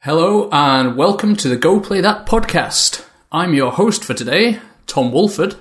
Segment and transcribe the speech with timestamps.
[0.00, 3.06] Hello and welcome to the Go Play That podcast.
[3.32, 5.56] I'm your host for today, Tom Wolford,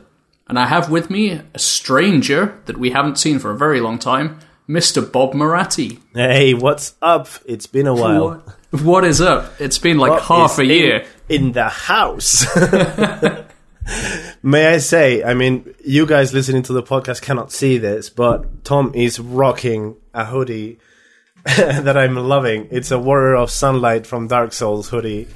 [0.47, 3.99] and I have with me a stranger that we haven't seen for a very long
[3.99, 4.39] time,
[4.69, 5.11] Mr.
[5.11, 5.99] Bob Moratti.
[6.13, 7.27] Hey, what's up?
[7.45, 8.43] It's been a while.
[8.71, 9.53] What, what is up?
[9.59, 11.05] It's been like What half a in- year.
[11.27, 12.45] in the house.
[14.43, 18.63] May I say, I mean, you guys listening to the podcast cannot see this, but
[18.63, 20.77] Tom is rocking a hoodie
[21.45, 22.67] that I'm loving.
[22.69, 25.27] It's a Warrior of Sunlight from Dark Souls hoodie.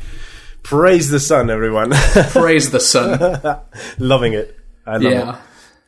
[0.62, 1.90] Praise the sun, everyone.
[2.30, 3.20] Praise the sun.
[3.98, 4.56] loving it.
[4.86, 5.42] I love yeah.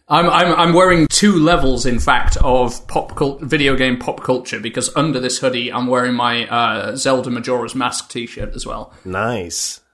[0.07, 4.59] I'm, I'm, I'm wearing two levels, in fact, of pop cult- video game pop culture
[4.59, 8.93] because under this hoodie, I'm wearing my uh, Zelda Majora's Mask t shirt as well.
[9.03, 9.81] Nice.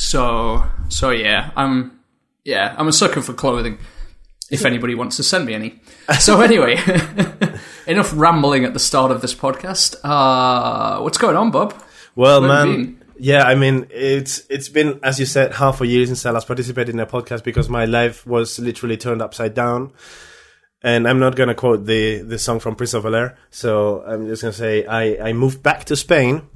[0.00, 2.00] So so yeah, I'm
[2.42, 3.78] yeah, I'm a sucker for clothing.
[4.50, 5.80] If anybody wants to send me any.
[6.18, 6.76] So anyway,
[7.86, 9.94] enough rambling at the start of this podcast.
[10.02, 11.72] Uh, what's going on, Bob?
[12.16, 12.99] Well, Where man?
[13.20, 16.46] Yeah, I mean, it's it's been as you said half a year since I last
[16.46, 19.92] participated in a podcast because my life was literally turned upside down.
[20.82, 24.40] And I'm not gonna quote the the song from Prince of Air, so I'm just
[24.40, 26.48] gonna say I I moved back to Spain.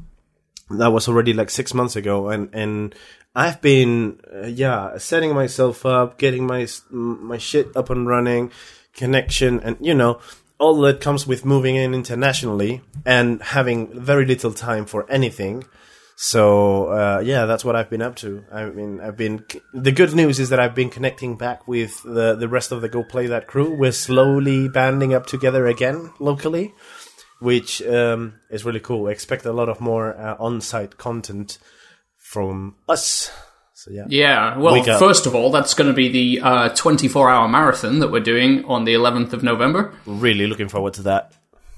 [0.70, 2.94] That was already like six months ago, and and
[3.34, 8.50] I've been uh, yeah setting myself up, getting my my shit up and running,
[8.94, 10.20] connection, and you know
[10.58, 15.64] all that comes with moving in internationally and having very little time for anything.
[16.16, 18.44] So uh, yeah, that's what I've been up to.
[18.52, 19.44] I mean, I've been.
[19.72, 22.88] The good news is that I've been connecting back with the the rest of the
[22.88, 23.74] Go Play That crew.
[23.74, 26.72] We're slowly banding up together again locally,
[27.40, 29.08] which um, is really cool.
[29.08, 31.58] Expect a lot of more uh, on-site content
[32.16, 33.30] from us.
[33.76, 34.98] So yeah, Yeah, well, up.
[35.00, 38.64] first of all, that's going to be the uh, 24 hour marathon that we're doing
[38.66, 39.92] on the 11th of November.
[40.06, 41.32] really looking forward to that.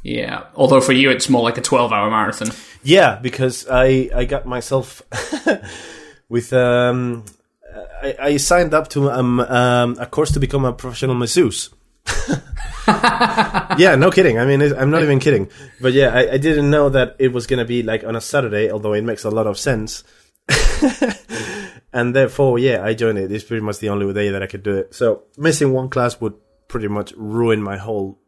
[0.06, 2.52] Yeah, although for you it's more like a 12 hour marathon.
[2.84, 5.02] Yeah, because I I got myself
[6.28, 7.24] with um
[8.00, 11.70] I, I signed up to um, um a course to become a professional masseuse.
[12.86, 14.38] yeah, no kidding.
[14.38, 15.50] I mean, I'm not even kidding.
[15.80, 18.70] But yeah, I, I didn't know that it was gonna be like on a Saturday,
[18.70, 20.04] although it makes a lot of sense.
[21.92, 23.32] and therefore, yeah, I joined it.
[23.32, 24.94] It's pretty much the only day that I could do it.
[24.94, 26.34] So missing one class would
[26.68, 28.20] pretty much ruin my whole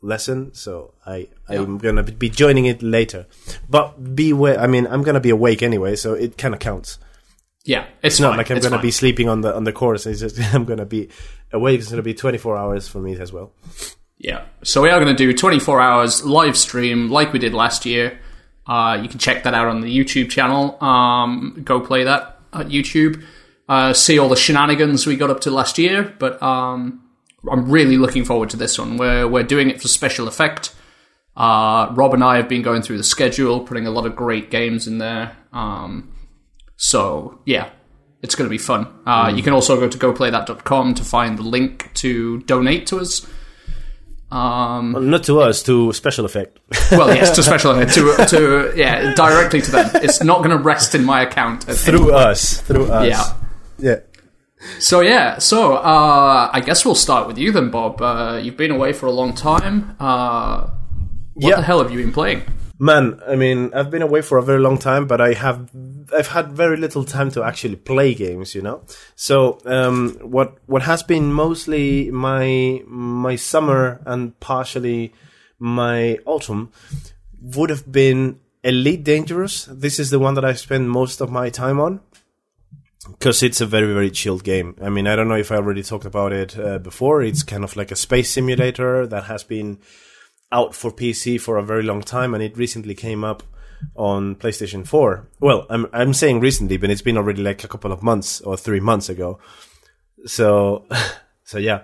[0.00, 0.54] lesson.
[0.54, 3.26] So I I'm gonna be joining it later.
[3.68, 4.58] But beware.
[4.58, 6.98] I mean, I'm gonna be awake anyway, so it kind of counts.
[7.64, 8.82] Yeah, it's It's not like I'm it's gonna fine.
[8.86, 10.06] be sleeping on the on the course.
[10.06, 11.08] It's just I'm gonna be
[11.52, 11.80] awake.
[11.80, 13.52] It's gonna be 24 hours for me as well.
[14.18, 14.44] Yeah.
[14.62, 18.18] So we are to do 24 hours live stream like we did last year.
[18.66, 20.82] Uh, you can check that out on the YouTube channel.
[20.82, 23.24] Um, go play that at YouTube.
[23.68, 26.14] Uh, see all the shenanigans we got up to last year.
[26.20, 27.01] But um,
[27.50, 28.96] I'm really looking forward to this one.
[28.96, 30.74] We're, we're doing it for special effect.
[31.36, 34.50] Uh, Rob and I have been going through the schedule, putting a lot of great
[34.50, 35.36] games in there.
[35.52, 36.12] Um,
[36.76, 37.70] so, yeah,
[38.22, 38.86] it's going to be fun.
[39.06, 43.26] Uh, You can also go to goplaythat.com to find the link to donate to us.
[44.30, 46.58] Um, Not to us, to special effect.
[46.90, 49.90] well, yes, to special to to yeah, directly to them.
[49.96, 53.08] It's not going to rest in my account through us, through us.
[53.78, 53.90] Yeah.
[53.90, 53.96] yeah.
[54.78, 58.00] So yeah, so uh, I guess we'll start with you then, Bob.
[58.00, 59.96] Uh, you've been away for a long time.
[59.98, 60.68] Uh,
[61.34, 61.56] what Yeah.
[61.56, 62.42] the hell have you been playing?
[62.78, 65.70] Man, I mean, I've been away for a very long time, but I have
[66.16, 68.82] I've had very little time to actually play games, you know.
[69.14, 75.12] So, um, what what has been mostly my my summer and partially
[75.58, 76.70] my autumn
[77.40, 79.66] would have been Elite Dangerous.
[79.70, 82.00] This is the one that I spend most of my time on
[83.10, 84.76] because it's a very very chilled game.
[84.82, 87.22] I mean, I don't know if I already talked about it uh, before.
[87.22, 89.78] It's kind of like a space simulator that has been
[90.50, 93.42] out for PC for a very long time, and it recently came up
[93.96, 95.28] on PlayStation 4.
[95.40, 98.56] Well, I'm I'm saying recently, but it's been already like a couple of months or
[98.56, 99.38] three months ago.
[100.26, 100.86] So,
[101.44, 101.82] so yeah,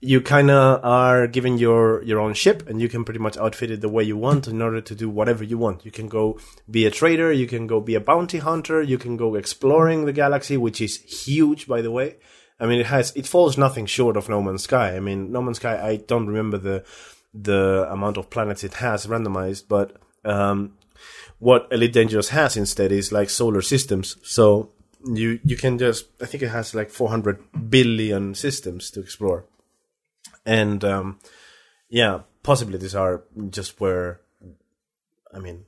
[0.00, 3.70] you kind of are given your your own ship, and you can pretty much outfit
[3.70, 5.84] it the way you want in order to do whatever you want.
[5.84, 6.38] You can go
[6.70, 10.12] be a trader, you can go be a bounty hunter, you can go exploring the
[10.12, 12.16] galaxy, which is huge, by the way.
[12.58, 14.96] I mean, it has it falls nothing short of No Man's Sky.
[14.96, 15.78] I mean, No Man's Sky.
[15.80, 16.84] I don't remember the
[17.34, 20.72] the amount of planets it has randomized, but um,
[21.38, 24.16] what Elite Dangerous has instead is like solar systems.
[24.22, 24.70] So
[25.04, 29.44] you you can just I think it has like 400 billion systems to explore,
[30.46, 31.18] and um,
[31.90, 34.20] yeah, possibilities are just where
[35.34, 35.66] I mean,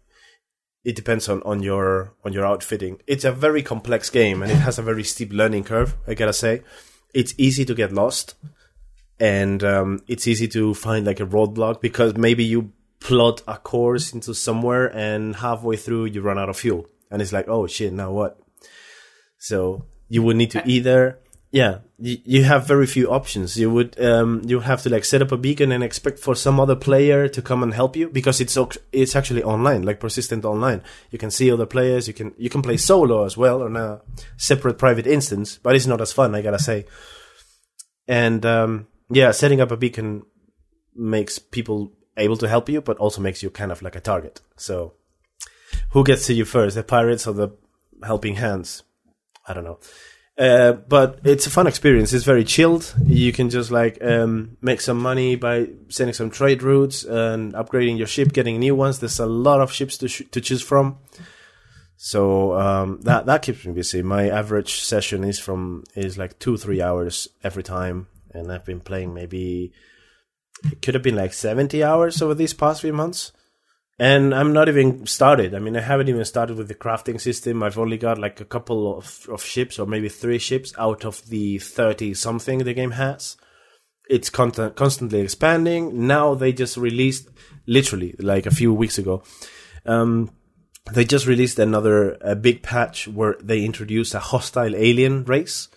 [0.85, 3.03] it depends on, on your on your outfitting.
[3.07, 5.97] It's a very complex game and it has a very steep learning curve.
[6.07, 6.63] I gotta say,
[7.13, 8.35] it's easy to get lost,
[9.21, 14.13] and um, it's easy to find like a roadblock because maybe you plot a course
[14.13, 17.93] into somewhere and halfway through you run out of fuel and it's like oh shit
[17.93, 18.41] now what
[19.39, 21.17] so you would need to either
[21.51, 25.23] yeah you, you have very few options you would um you have to like set
[25.23, 28.41] up a beacon and expect for some other player to come and help you because
[28.41, 28.59] it's
[28.93, 32.61] it's actually online like persistent online you can see other players you can you can
[32.61, 34.01] play solo as well on a
[34.37, 36.85] separate private instance but it's not as fun i gotta say
[38.07, 40.23] and um yeah setting up a beacon
[40.95, 44.41] makes people able to help you, but also makes you kind of like a target.
[44.57, 44.95] So,
[45.91, 47.51] who gets to you first, the pirates or the
[48.05, 48.83] helping hands?
[49.47, 49.79] I don't know.
[50.39, 52.13] Uh, but it's a fun experience.
[52.13, 52.95] It's very chilled.
[53.05, 57.99] You can just like um, make some money by sending some trade routes and upgrading
[57.99, 59.01] your ship, getting new ones.
[59.01, 60.99] There's a lot of ships to sh- to choose from.
[61.97, 64.03] So um, that that keeps me busy.
[64.03, 68.81] My average session is from is like two three hours every time, and I've been
[68.81, 69.73] playing maybe
[70.65, 73.33] it could have been like 70 hours over these past few months.
[73.99, 75.55] And I'm not even started.
[75.55, 77.63] I mean, I haven't even started with the crafting system.
[77.63, 81.29] I've only got like a couple of, of ships or maybe three ships out of
[81.29, 83.37] the 30 something the game has.
[84.09, 86.07] It's con- constantly expanding.
[86.07, 87.29] Now they just released,
[87.67, 89.23] literally, like a few weeks ago,
[89.85, 90.31] um,
[90.93, 95.69] they just released another a big patch where they introduced a hostile alien race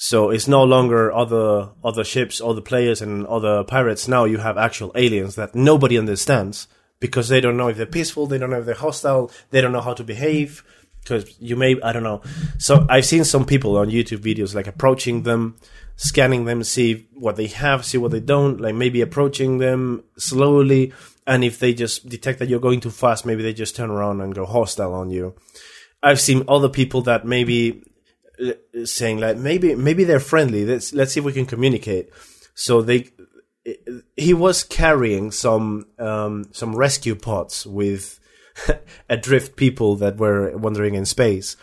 [0.00, 4.06] so it's no longer other other ships, other players, and other pirates.
[4.06, 6.68] Now you have actual aliens that nobody understands
[7.00, 9.72] because they don't know if they're peaceful, they don't know if they're hostile, they don't
[9.72, 10.64] know how to behave.
[11.00, 12.20] Because you may, I don't know.
[12.58, 15.56] So I've seen some people on YouTube videos like approaching them,
[15.96, 20.92] scanning them, see what they have, see what they don't, like maybe approaching them slowly.
[21.26, 24.20] And if they just detect that you're going too fast, maybe they just turn around
[24.20, 25.34] and go hostile on you.
[26.02, 27.82] I've seen other people that maybe
[28.44, 28.52] uh,
[28.84, 30.64] saying like maybe maybe they're friendly.
[30.64, 32.10] Let's let's see if we can communicate.
[32.54, 33.10] So they
[34.16, 38.20] he was carrying some um, some rescue pods with
[39.08, 41.56] adrift people that were wandering in space.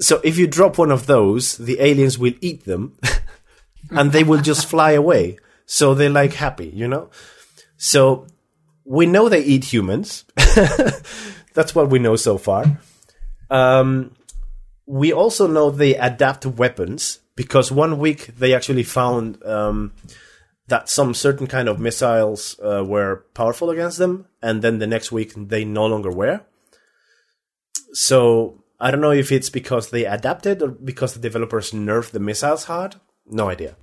[0.00, 2.98] So if you drop one of those, the aliens will eat them,
[3.90, 5.38] and they will just fly away.
[5.66, 7.10] So they're like happy, you know.
[7.76, 8.26] So
[8.84, 10.24] we know they eat humans.
[11.54, 12.78] That's what we know so far.
[13.50, 14.14] Um,
[14.86, 19.92] we also know they adapt weapons because one week they actually found um,
[20.68, 25.10] that some certain kind of missiles uh, were powerful against them, and then the next
[25.10, 26.42] week they no longer were.
[27.92, 32.20] So I don't know if it's because they adapted or because the developers nerfed the
[32.20, 32.96] missiles hard.
[33.26, 33.76] No idea.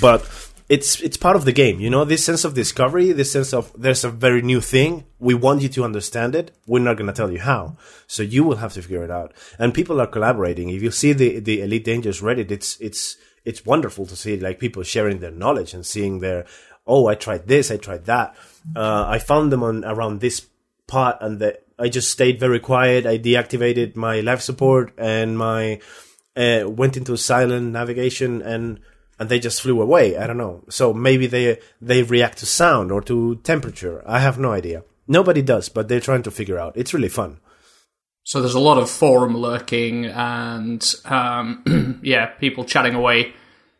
[0.00, 0.28] But
[0.68, 2.04] it's it's part of the game, you know.
[2.04, 5.04] This sense of discovery, this sense of there's a very new thing.
[5.18, 6.56] We want you to understand it.
[6.66, 7.76] We're not going to tell you how,
[8.06, 9.34] so you will have to figure it out.
[9.58, 10.70] And people are collaborating.
[10.70, 14.58] If you see the the Elite Dangerous Reddit, it's it's it's wonderful to see like
[14.58, 16.46] people sharing their knowledge and seeing their
[16.86, 18.36] oh I tried this, I tried that.
[18.74, 20.46] Uh, I found them on around this
[20.86, 21.42] part, and
[21.78, 23.06] I just stayed very quiet.
[23.06, 25.80] I deactivated my life support and my
[26.36, 28.80] uh, went into silent navigation and
[29.18, 30.16] and they just flew away.
[30.16, 30.64] I don't know.
[30.68, 34.02] So maybe they they react to sound or to temperature.
[34.06, 34.84] I have no idea.
[35.06, 36.76] Nobody does, but they're trying to figure out.
[36.76, 37.38] It's really fun.
[38.24, 43.34] So there's a lot of forum lurking and um, yeah, people chatting away,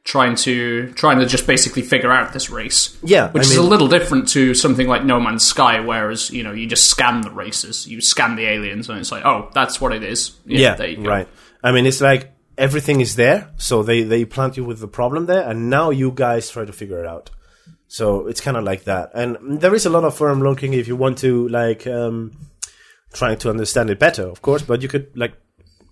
[0.04, 2.96] trying to trying to just basically figure out this race.
[3.02, 6.30] Yeah, which I is mean, a little different to something like No Man's Sky, whereas
[6.30, 9.50] you know you just scan the races, you scan the aliens, and it's like, oh,
[9.54, 10.38] that's what it is.
[10.44, 11.28] Yeah, yeah right.
[11.62, 13.50] I mean, it's like everything is there.
[13.56, 16.72] So they, they plant you with the problem there, and now you guys try to
[16.72, 17.30] figure it out.
[17.88, 19.12] So it's kind of like that.
[19.14, 22.32] And there is a lot of forum lurking if you want to, like, um,
[23.14, 25.35] trying to understand it better, of course, but you could, like,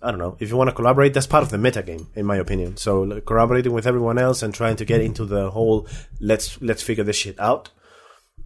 [0.03, 2.25] I don't know, if you want to collaborate, that's part of the meta game, in
[2.25, 2.75] my opinion.
[2.75, 5.87] So like, collaborating with everyone else and trying to get into the whole
[6.19, 7.69] let's let's figure this shit out.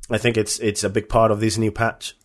[0.10, 2.16] I think it's it's a big part of this new patch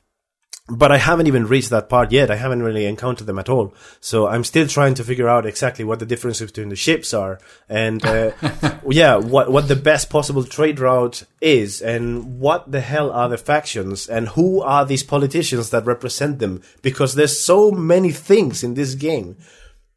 [0.69, 2.31] but I haven't even reached that part yet.
[2.31, 3.75] I haven't really encountered them at all.
[4.01, 7.41] So I'm still trying to figure out exactly what the differences between the ships are,
[7.69, 8.31] and uh,
[8.89, 13.39] yeah, what what the best possible trade route is, and what the hell are the
[13.39, 16.63] factions, and who are these politicians that represent them?
[16.81, 19.37] Because there's so many things in this game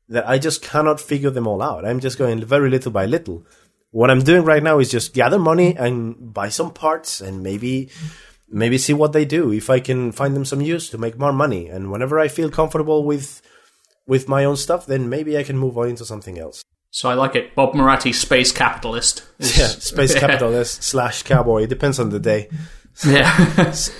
[0.09, 1.85] that I just cannot figure them all out.
[1.85, 3.45] I'm just going very little by little.
[3.91, 7.89] What I'm doing right now is just gather money and buy some parts, and maybe
[8.55, 11.33] maybe see what they do if I can find them some use to make more
[11.33, 11.67] money.
[11.67, 13.41] And whenever I feel comfortable with
[14.07, 16.63] with my own stuff, then maybe I can move on into something else.
[16.89, 17.53] So I like it.
[17.55, 19.23] Bob Moratti, space capitalist.
[19.39, 21.63] yeah, space capitalist slash cowboy.
[21.63, 22.49] It depends on the day.
[23.05, 23.35] Yeah,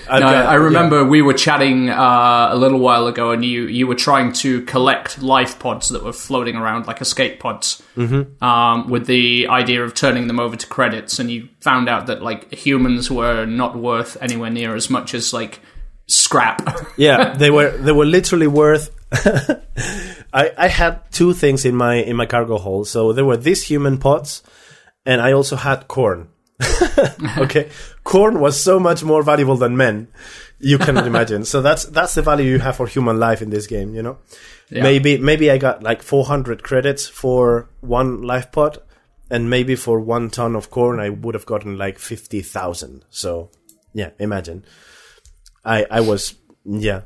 [0.08, 3.86] no, got- I remember we were chatting uh, a little while ago, and you you
[3.86, 8.42] were trying to collect life pods that were floating around like escape pods, mm-hmm.
[8.42, 12.22] um, with the idea of turning them over to credits, and you found out that
[12.22, 15.60] like humans were not worth anywhere near as much as like
[16.06, 16.62] scrap.
[16.96, 18.90] yeah, they were they were literally worth.
[20.32, 22.88] I I had two things in my in my cargo hold.
[22.88, 24.42] So there were these human pods,
[25.04, 26.28] and I also had corn.
[27.38, 27.68] okay,
[28.12, 30.06] corn was so much more valuable than men.
[30.60, 31.44] You cannot imagine.
[31.44, 33.94] So that's that's the value you have for human life in this game.
[33.96, 34.16] You know,
[34.70, 34.82] Yeah.
[34.82, 38.78] maybe maybe I got like 400 credits for one life pod,
[39.30, 43.04] and maybe for one ton of corn I would have gotten like 50,000.
[43.10, 43.50] So
[43.94, 44.64] yeah, imagine.
[45.64, 46.34] I I was
[46.64, 47.02] yeah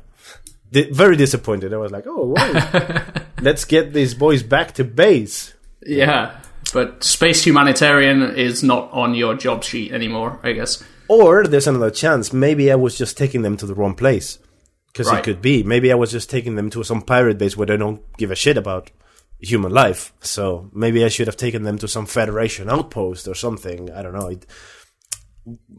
[0.71, 1.73] di- very disappointed.
[1.73, 3.01] I was like, oh, wow.
[3.41, 5.53] let's get these boys back to base.
[5.85, 6.39] yeah,
[6.73, 10.83] but space humanitarian is not on your job sheet anymore, I guess.
[11.17, 12.31] Or there's another chance.
[12.31, 14.39] Maybe I was just taking them to the wrong place.
[14.87, 15.19] Because Right.
[15.19, 15.63] it could be.
[15.63, 18.35] Maybe I was just taking them to some pirate base where they don't give a
[18.43, 18.91] shit about
[19.39, 20.13] human life.
[20.21, 23.91] So maybe I should have taken them to some Federation outpost or something.
[23.91, 24.27] I don't know.
[24.27, 24.45] It,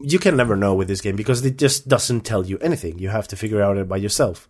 [0.01, 2.99] you can never know with this game because it just doesn't tell you anything.
[2.99, 4.47] You have to figure out it by yourself.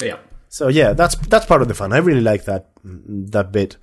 [0.00, 1.92] Yeah, So yeah, that's that's part of the fun.
[1.92, 2.62] I really like that
[3.32, 3.76] that bit.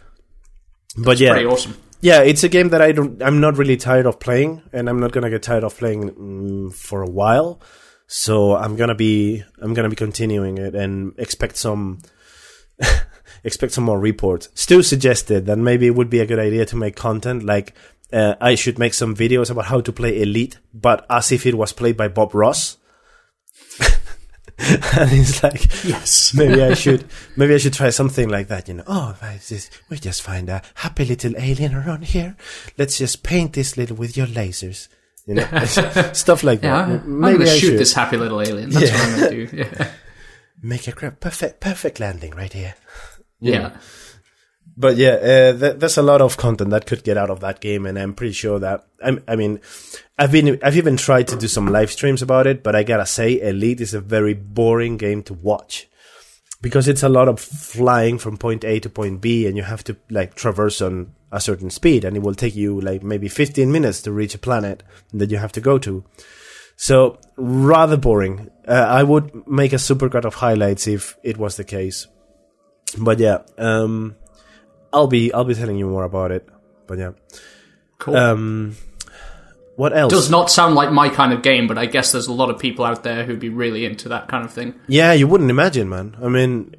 [0.98, 1.76] But yeah, pretty awesome.
[2.04, 3.24] Yeah, it's a game that I don't.
[3.24, 6.74] I'm not really tired of playing, and I'm not gonna get tired of playing mm,
[6.74, 7.62] for a while.
[8.08, 12.00] So I'm gonna be I'm gonna be continuing it and expect some
[13.46, 14.50] expect some more reports.
[14.54, 17.74] Stu suggested that maybe it would be a good idea to make content like
[18.12, 21.58] uh, I should make some videos about how to play Elite, but as if it
[21.58, 22.78] was played by Bob Ross.
[24.98, 26.34] and he's like, Yes.
[26.36, 27.06] maybe I should
[27.36, 28.84] maybe I should try something like that, you know.
[28.88, 32.36] Oh, just, we just find a happy little alien around here.
[32.78, 34.88] Let's just paint this little with your lasers.
[35.26, 35.48] You know,
[36.14, 37.02] stuff like Yeah, that.
[37.04, 38.70] I'm maybe going to I shoot should this happy little alien.
[38.72, 39.58] That's what I'm to do.
[39.58, 39.92] Yeah.
[40.62, 42.76] make a perfect perfect landing right here.
[43.40, 43.72] yeah.
[44.76, 47.60] But yeah, uh, th- there's a lot of content that could get out of that
[47.60, 49.62] game, and I'm pretty sure that I'm, I mean,
[50.18, 53.06] I've been I've even tried to do some live streams about it, but I gotta
[53.06, 55.88] say, Elite is a very boring game to watch
[56.62, 59.84] because it's a lot of flying from point A to point B, and you have
[59.84, 63.72] to like traverse on a certain speed, and it will take you like maybe 15
[63.72, 64.82] minutes to reach a planet
[65.14, 66.04] that you have to go to.
[66.76, 68.50] So rather boring.
[68.68, 72.08] Uh, I would make a supercut of highlights if it was the case.
[72.98, 74.16] But yeah, um,
[74.94, 76.48] I'll be I'll be telling you more about it.
[76.88, 77.12] But yeah,
[78.00, 78.16] Cool.
[78.16, 78.76] um,
[79.76, 80.14] what else?
[80.14, 82.60] Does not sound like my kind of game, but I guess there's a lot of
[82.60, 84.76] people out there who'd be really into that kind of thing.
[84.88, 86.16] Yeah, you wouldn't imagine, man.
[86.22, 86.76] I mean,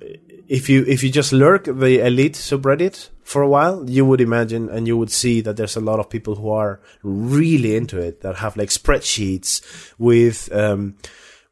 [0.46, 4.68] if you if you just lurk the elite subreddit for a while, you would imagine
[4.68, 8.20] and you would see that there's a lot of people who are really into it
[8.20, 9.62] that have like spreadsheets
[9.98, 10.94] with um,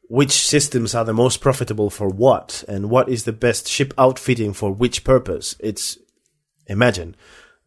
[0.08, 4.52] which systems are the most profitable for what and what is the best ship outfitting
[4.52, 5.56] for which purpose.
[5.58, 5.96] It's
[6.66, 7.16] imagine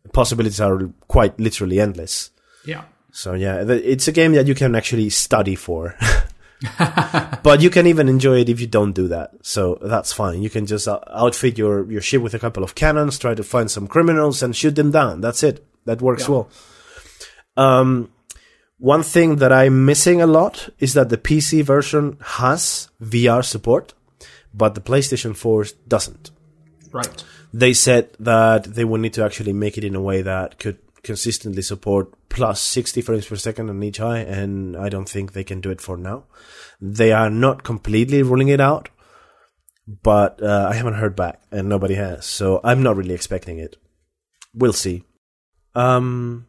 [0.03, 2.31] the possibilities are quite literally endless.
[2.65, 2.83] Yeah.
[3.11, 5.95] So yeah, it's a game that you can actually study for.
[7.43, 9.31] but you can even enjoy it if you don't do that.
[9.41, 10.41] So that's fine.
[10.41, 13.43] You can just uh, outfit your, your ship with a couple of cannons, try to
[13.43, 15.21] find some criminals and shoot them down.
[15.21, 15.65] That's it.
[15.85, 16.29] That works Yeah.
[16.29, 16.49] well.
[17.57, 18.11] Um,
[18.77, 23.93] one thing that I'm missing a lot is that the PC version has VR support,
[24.53, 26.31] but the PlayStation 4 doesn't
[26.91, 27.23] Right.
[27.55, 30.77] They said that they would need to actually make it in a way that could
[31.03, 35.45] consistently support plus 60 frames per second on each eye, and I don't think they
[35.45, 36.25] can do it for now.
[36.81, 38.89] They are not completely ruling it out,
[39.87, 43.77] but uh, I haven't heard back, and nobody has, so I'm not really expecting it.
[44.53, 45.03] We'll see.
[45.75, 46.47] Um,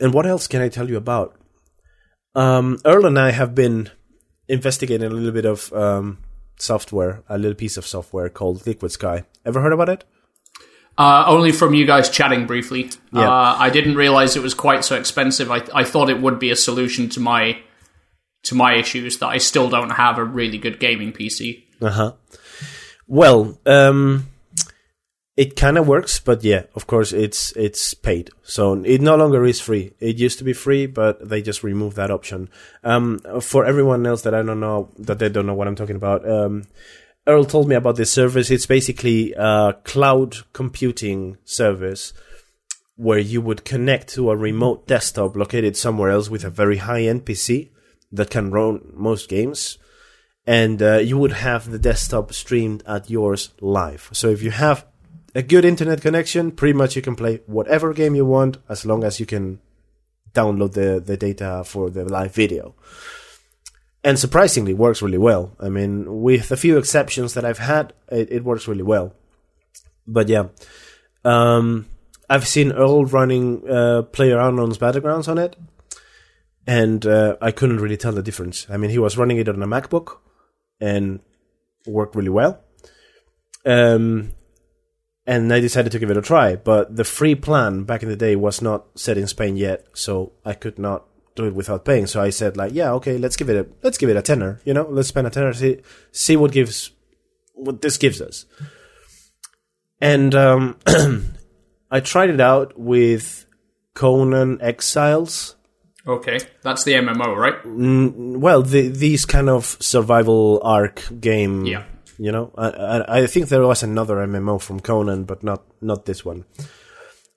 [0.00, 1.34] and what else can I tell you about?
[2.36, 3.90] Um, Earl and I have been
[4.46, 6.18] investigating a little bit of um,
[6.58, 9.24] software, a little piece of software called Liquid Sky.
[9.44, 10.04] Ever heard about it?
[10.96, 12.90] Uh, only from you guys chatting briefly.
[13.12, 13.28] Yeah.
[13.28, 15.50] Uh, I didn't realize it was quite so expensive.
[15.50, 17.58] I, I thought it would be a solution to my
[18.44, 21.64] to my issues that I still don't have a really good gaming PC.
[21.80, 22.12] Uh huh.
[23.08, 24.28] Well, um,
[25.36, 29.44] it kind of works, but yeah, of course, it's it's paid, so it no longer
[29.44, 29.92] is free.
[29.98, 32.48] It used to be free, but they just removed that option.
[32.84, 35.96] Um, for everyone else that I don't know that they don't know what I'm talking
[35.96, 36.64] about, um,
[37.26, 38.50] Earl told me about this service.
[38.50, 42.12] It's basically a cloud computing service
[42.96, 47.02] where you would connect to a remote desktop located somewhere else with a very high
[47.02, 47.70] end PC
[48.12, 49.78] that can run most games
[50.46, 54.10] and uh, you would have the desktop streamed at yours live.
[54.12, 54.86] So if you have
[55.34, 59.04] a good internet connection, pretty much you can play whatever game you want as long
[59.04, 59.60] as you can
[60.32, 62.74] download the, the data for the live video.
[64.04, 65.56] and surprisingly works really well.
[65.58, 69.14] I mean, with a few exceptions that I've had, it, it works really well.
[70.06, 70.48] But yeah,
[71.24, 71.86] um,
[72.28, 75.56] I've seen Earl running uh, Player Unknown's Battlegrounds on it,
[76.66, 78.66] and uh, I couldn't really tell the difference.
[78.68, 80.18] I mean, he was running it on a MacBook,
[80.80, 81.20] and
[81.86, 82.60] worked really well.
[83.64, 84.32] Um,
[85.26, 86.56] and I decided to give it a try.
[86.56, 90.32] But the free plan back in the day was not set in Spain yet, so
[90.44, 92.06] I could not do it without paying.
[92.06, 94.60] So I said like, yeah, okay, let's give it a let's give it a tenner.
[94.64, 95.80] You know, let's spend a tenner see
[96.12, 96.90] see what gives
[97.54, 98.46] what this gives us.
[100.00, 100.78] And um,
[101.90, 103.46] I tried it out with
[103.94, 105.56] Conan Exiles.
[106.06, 107.62] Okay, that's the MMO, right?
[107.62, 111.64] Mm, well, the, these kind of survival arc game.
[111.64, 111.84] Yeah.
[112.18, 116.06] You know, I, I, I think there was another MMO from Conan, but not not
[116.06, 116.44] this one.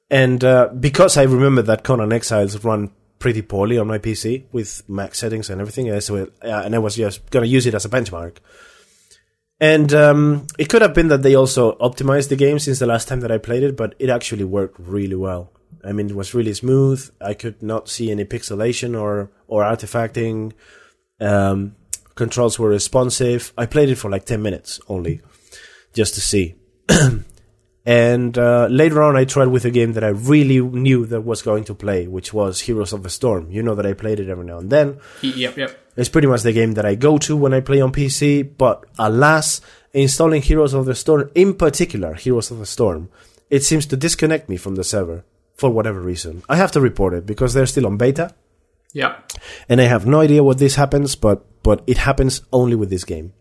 [0.10, 4.88] And uh, because I remember that Conan Exiles run pretty poorly on my PC with
[4.88, 7.90] max settings and everything, it, uh, and I was just gonna use it as a
[7.90, 8.38] benchmark.
[9.60, 13.08] And um, it could have been that they also optimized the game since the last
[13.08, 15.52] time that I played it, but it actually worked really well.
[15.84, 17.10] I mean, it was really smooth.
[17.20, 20.54] I could not see any pixelation or or artifacting.
[21.20, 21.76] Um,
[22.18, 23.54] controls were responsive.
[23.58, 25.22] I played it for like ten minutes only,
[25.94, 26.56] just to see.
[27.86, 31.42] and uh, later on, I tried with a game that I really knew that was
[31.42, 33.50] going to play, which was Heroes of the Storm.
[33.50, 35.00] You know that I played it every now and then.
[35.22, 35.80] Yep, yep.
[35.96, 38.84] It's pretty much the game that I go to when I play on PC, but
[39.00, 39.62] alas,
[39.94, 43.10] installing Heroes of the Storm, in particular Heroes of the Storm,
[43.50, 45.24] it seems to disconnect me from the server
[45.56, 46.44] for whatever reason.
[46.48, 48.36] I have to report it because they're still on beta,
[48.94, 49.32] Yep.
[49.70, 53.04] and I have no idea what this happens, but but it happens only with this
[53.04, 53.34] game.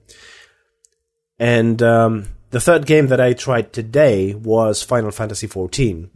[1.39, 6.09] And um, the third game that I tried today was Final Fantasy XIV,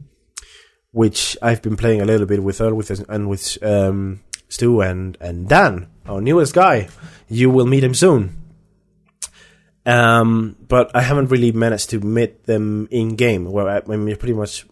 [0.92, 5.16] which I've been playing a little bit with Earl with and with um, Stu and
[5.20, 6.88] and Dan, our newest guy.
[7.28, 8.36] You will meet him soon.
[9.86, 13.50] Um, but I haven't really managed to meet them in game.
[13.50, 14.66] Where I, I mean, we're pretty much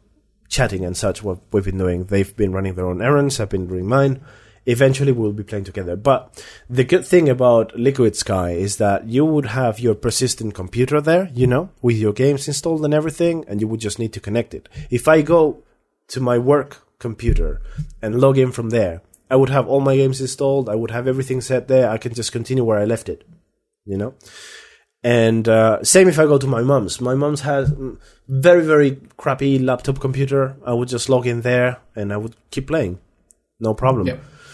[0.48, 1.22] chatting and such.
[1.22, 3.40] What we've been doing, they've been running their own errands.
[3.40, 4.20] I've been doing mine.
[4.68, 5.96] Eventually, we'll be playing together.
[5.96, 11.00] But the good thing about Liquid Sky is that you would have your persistent computer
[11.00, 14.20] there, you know, with your games installed and everything, and you would just need to
[14.20, 14.68] connect it.
[14.90, 15.62] If I go
[16.08, 17.62] to my work computer
[18.02, 19.00] and log in from there,
[19.30, 20.68] I would have all my games installed.
[20.68, 21.88] I would have everything set there.
[21.88, 23.26] I can just continue where I left it,
[23.86, 24.14] you know.
[25.02, 27.00] And uh, same if I go to my mom's.
[27.00, 27.72] My mom's has
[28.28, 30.56] very very crappy laptop computer.
[30.66, 32.98] I would just log in there and I would keep playing,
[33.60, 34.06] no problem.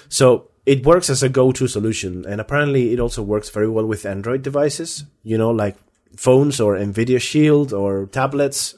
[0.08, 4.06] So it works as a go-to solution, and apparently it also works very well with
[4.06, 5.04] Android devices.
[5.22, 5.76] You know, like
[6.16, 8.76] phones or Nvidia Shield or tablets.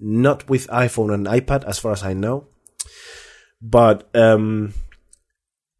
[0.00, 2.46] Not with iPhone and iPad, as far as I know.
[3.60, 4.74] But um,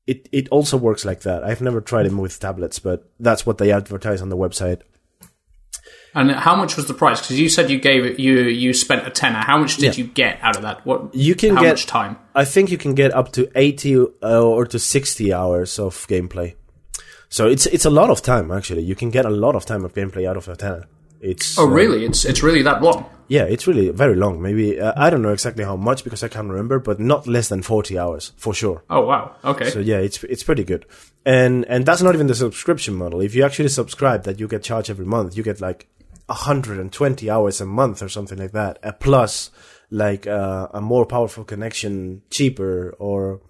[0.09, 1.45] it it also works like that.
[1.45, 4.81] I've never tried it with tablets, but that's what they advertise on the website.
[6.15, 7.21] And how much was the price?
[7.21, 9.39] Because you said you gave it, you you spent a tenner.
[9.39, 10.05] How much did Yeah.
[10.05, 10.85] you get out of that?
[10.87, 12.17] What You can how get- much time?
[12.35, 16.55] I think you can get up to 80 uh, or to 60 hours of gameplay.
[17.29, 18.83] So it's it's a lot of time actually.
[18.83, 20.85] You can get a lot of time of gameplay out of a tenner.
[21.21, 22.05] It's Oh, uh, really?
[22.05, 23.05] It's it's really that long?
[23.29, 24.41] yeah, it's really very long.
[24.41, 27.49] Maybe uh, I don't know exactly how much because I can't remember, but not less
[27.49, 28.83] than 40 hours for sure.
[28.89, 29.33] Oh, wow.
[29.45, 29.69] Okay.
[29.71, 30.87] So yeah, it's it's pretty good.
[31.27, 33.21] And and that's not even the subscription model.
[33.21, 35.87] If you actually subscribe that you get charged every month, you get like
[36.29, 38.79] 120 hours a month or something like that.
[38.83, 39.51] A plus
[39.91, 43.41] like uh, a more powerful connection, cheaper or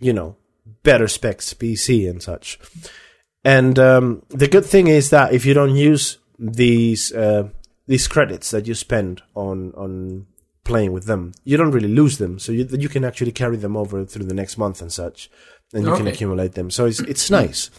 [0.00, 0.36] you know,
[0.82, 2.58] better specs PC and such.
[3.44, 7.48] And um, the good thing is that if you don't use these uh,
[7.86, 10.26] these credits that you spend on on
[10.64, 12.38] playing with them, you don't really lose them.
[12.38, 15.30] So you you can actually carry them over through the next month and such,
[15.72, 16.70] and you can accumulate them.
[16.70, 17.70] So it's it's nice.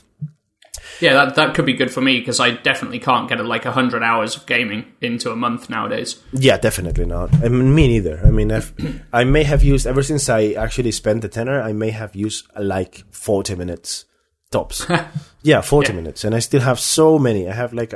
[0.99, 4.04] Yeah, that that could be good for me because I definitely can't get like hundred
[4.04, 6.19] hours of gaming into a month nowadays.
[6.34, 7.34] Yeah, definitely not.
[7.36, 8.19] I mean, me neither.
[8.25, 8.73] I mean, I've,
[9.13, 11.62] I may have used ever since I actually spent the tenner.
[11.62, 14.06] I may have used like forty minutes
[14.51, 14.86] tops.
[15.43, 15.95] yeah, forty Yeah.
[15.95, 17.47] minutes, and I still have so many.
[17.49, 17.93] I have like,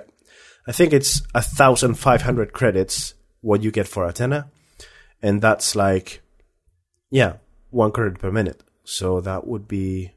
[0.68, 4.46] I think it's a thousand five hundred credits what you get for a tenner,
[5.22, 6.22] and that's like,
[7.12, 7.34] yeah,
[7.70, 8.64] one credit per minute.
[8.84, 10.12] So that would be.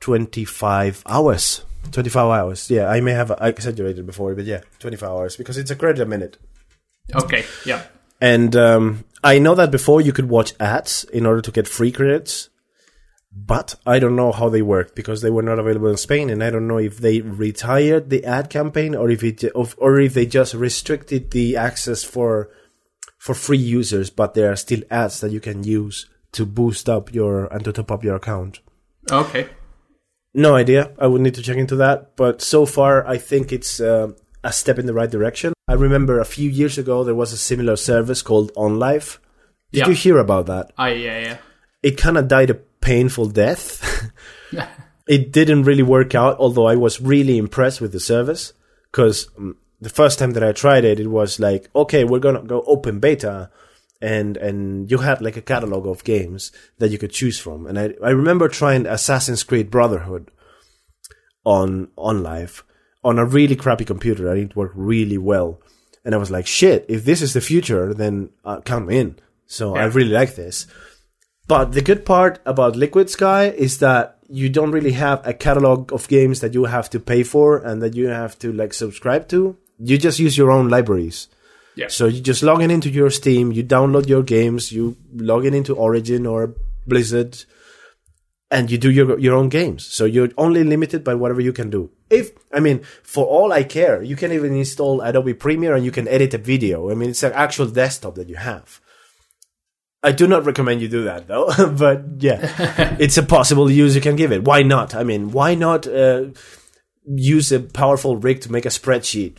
[0.00, 5.56] 25 hours 25 hours yeah i may have exaggerated before but yeah 25 hours because
[5.58, 6.38] it's a credit a minute
[7.14, 7.44] Okay.
[7.66, 7.82] Yeah.
[8.20, 11.92] and um, i know that before you could watch ads in order to get free
[11.92, 12.48] credits
[13.34, 16.42] but i don't know how they work because they were not available in spain and
[16.44, 20.26] i don't know if they retired the ad campaign or if it or if they
[20.26, 22.50] just restricted the access for
[23.18, 27.12] for free users but there are still ads that you can use to boost up
[27.14, 28.60] your and to top up your account
[29.10, 29.48] Okay.
[30.34, 30.92] No idea.
[30.98, 32.16] I would need to check into that.
[32.16, 34.12] But so far, I think it's uh,
[34.44, 35.52] a step in the right direction.
[35.68, 39.18] I remember a few years ago there was a similar service called OnLive.
[39.72, 39.88] Did Yeah.
[39.88, 40.72] you hear about that?
[40.78, 41.38] I yeah yeah.
[41.82, 44.10] It kind of died a painful death.
[45.08, 48.52] it didn't really work out, although I was really impressed with the service.
[48.90, 49.28] Because
[49.80, 53.00] the first time that I tried it, it was like, okay, we're gonna go open
[53.00, 53.50] beta,
[54.02, 57.66] and and you had like a catalog of games that you could choose from.
[57.66, 60.30] And I I remember trying Assassin's Creed Brotherhood
[61.44, 62.62] on OnLive
[63.04, 65.60] on a really crappy computer, and it worked really well.
[66.04, 69.18] And I was like, shit, if this is the future, then uh, count me in.
[69.46, 70.66] So I really like this.
[71.46, 75.92] But the good part about Liquid Sky is that you don't really have a catalog
[75.92, 79.28] of games that you have to pay for and that you have to like subscribe
[79.28, 79.56] to.
[79.78, 81.28] You just use your own libraries.
[81.74, 81.88] Yeah.
[81.88, 85.54] So you just log in into your Steam, you download your games, you log in
[85.54, 86.54] into Origin or
[86.86, 87.44] Blizzard,
[88.50, 89.86] and you do your your own games.
[89.86, 91.90] So you're only limited by whatever you can do.
[92.10, 95.90] If I mean, for all I care, you can even install Adobe Premiere and you
[95.90, 96.90] can edit a video.
[96.90, 98.80] I mean, it's an actual desktop that you have.
[100.02, 104.00] I do not recommend you do that though, but yeah, it's a possible use you
[104.02, 104.44] can give it.
[104.44, 104.94] Why not?
[104.94, 106.26] I mean, why not uh,
[107.06, 109.36] use a powerful rig to make a spreadsheet?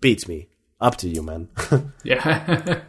[0.00, 0.48] Beats me.
[0.86, 1.48] Up to you, man.
[2.04, 2.22] Yeah.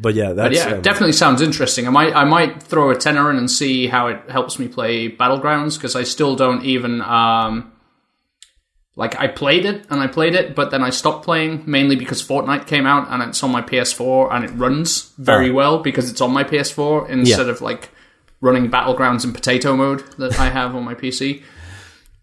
[0.00, 1.86] but yeah, But that's yeah, um, definitely sounds interesting.
[1.86, 5.10] I might I might throw a tenner in and see how it helps me play
[5.10, 7.72] Battlegrounds because I still don't even um
[8.96, 12.26] like I played it and I played it, but then I stopped playing mainly because
[12.26, 15.54] Fortnite came out and it's on my PS4 and it runs very Oh.
[15.54, 17.90] well because it's on my PS4 instead of like
[18.40, 21.42] running Battlegrounds in potato mode that I have on my PC.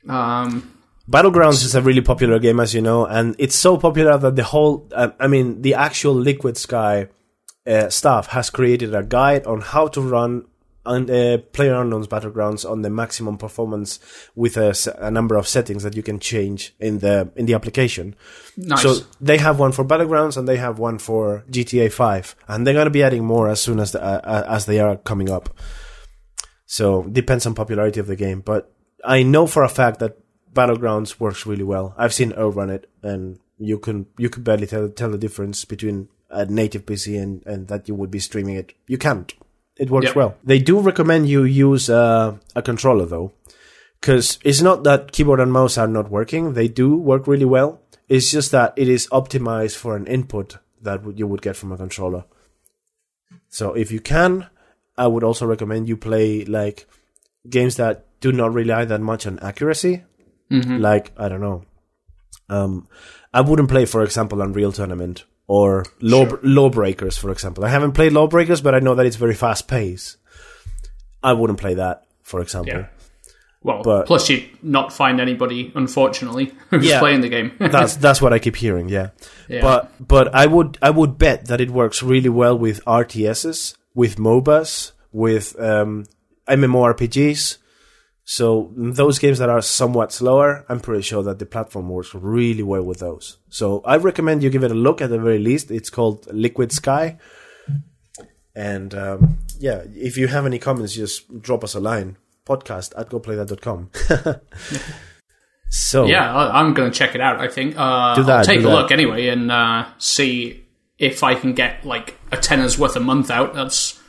[0.10, 0.72] Um,
[1.10, 4.44] Battlegrounds is a really popular game, as you know, and it's so popular that the
[4.44, 7.10] whole, uh, I mean, the actual Liquid Sky
[7.68, 10.46] uh, staff has created a guide on how to run
[10.84, 14.00] un- uh, Player Unknown's Battlegrounds on the maximum performance
[14.36, 17.54] with a, s- a number of settings that you can change in the in the
[17.54, 18.16] application.
[18.58, 18.82] nice.
[18.82, 22.74] So they have one for Battlegrounds and they have one for GTA 5, and they're
[22.74, 25.30] going to be adding more as soon as the, uh, uh, as they are coming
[25.30, 25.50] up.
[26.66, 28.72] So depends on popularity of the game, but
[29.04, 30.18] I know for a fact that
[30.56, 31.94] Battlegrounds works really well.
[31.98, 35.66] I've seen Earl run it, and you can you could barely tell tell the difference
[35.66, 38.74] between a native PC and and that you would be streaming it.
[38.88, 39.34] You can't.
[39.78, 40.16] It works Yep.
[40.16, 40.38] well.
[40.44, 43.34] They do recommend you use uh, a controller though,
[44.00, 46.54] because it's not that keyboard and mouse are not working.
[46.54, 47.82] They do work really well.
[48.08, 51.78] It's just that it is optimized for an input that you would get from a
[51.78, 52.24] controller.
[53.50, 54.48] So if you can,
[54.98, 56.88] I would also recommend you play like
[57.50, 60.04] games that do not rely that much on accuracy.
[60.50, 61.64] Like I don't know,
[62.50, 62.88] um,
[63.34, 66.40] I wouldn't play, for example, Unreal Tournament or Law Sure.
[66.44, 67.66] Lawbreakers, for example.
[67.66, 70.18] I haven't played Lawbreakers, but I know that it's very fast paced.
[71.24, 72.74] I wouldn't play that, for example.
[72.74, 72.86] yeah.
[73.64, 77.00] Well, but- plus you'd not find anybody, unfortunately, who's Yeah.
[77.00, 77.52] playing the game.
[77.60, 78.90] that's that's what I keep hearing.
[78.90, 79.10] Yeah.
[79.50, 79.62] Yeah.
[79.62, 84.18] but but I would I would bet that it works really well with RTSs, with
[84.18, 86.06] MOBAs, with um,
[86.48, 87.58] MMORPGs.
[88.28, 92.64] So those games that are somewhat slower, I'm pretty sure that the platform works really
[92.64, 93.38] well with those.
[93.50, 95.70] So I recommend you give it a look at the very least.
[95.70, 97.18] It's called Liquid Sky.
[98.56, 102.18] And um, yeah, if you have any comments, just drop us a line.
[102.48, 103.92] Podcast at goplaythat.com.
[105.70, 107.40] so Yeah, I'm going to check it out.
[107.40, 108.76] I think uh, Do that, I'll take do a that.
[108.76, 110.66] look anyway and uh, see
[110.98, 113.54] if I can get like a tenner's worth a month out.
[113.54, 114.00] That's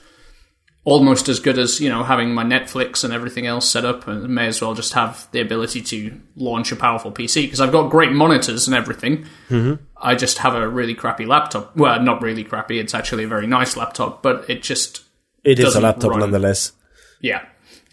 [0.86, 4.28] almost as good as you know having my Netflix and everything else set up, and
[4.28, 7.90] may as well just have the ability to launch a powerful PC because I've got
[7.90, 9.26] great monitors and everything.
[9.50, 9.82] Mm-hmm.
[10.00, 11.76] I just have a really crappy laptop.
[11.76, 12.78] Well, not really crappy.
[12.78, 15.02] It's actually a very nice laptop, but it just
[15.44, 16.20] it is a laptop run.
[16.20, 16.72] nonetheless.
[17.20, 17.44] yeah.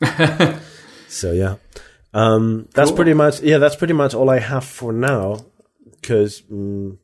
[1.08, 1.56] So yeah,
[2.14, 2.96] um, that's Cool.
[2.96, 3.60] pretty much yeah.
[3.60, 5.46] That's pretty much all I have for now.
[6.02, 6.98] Because mm,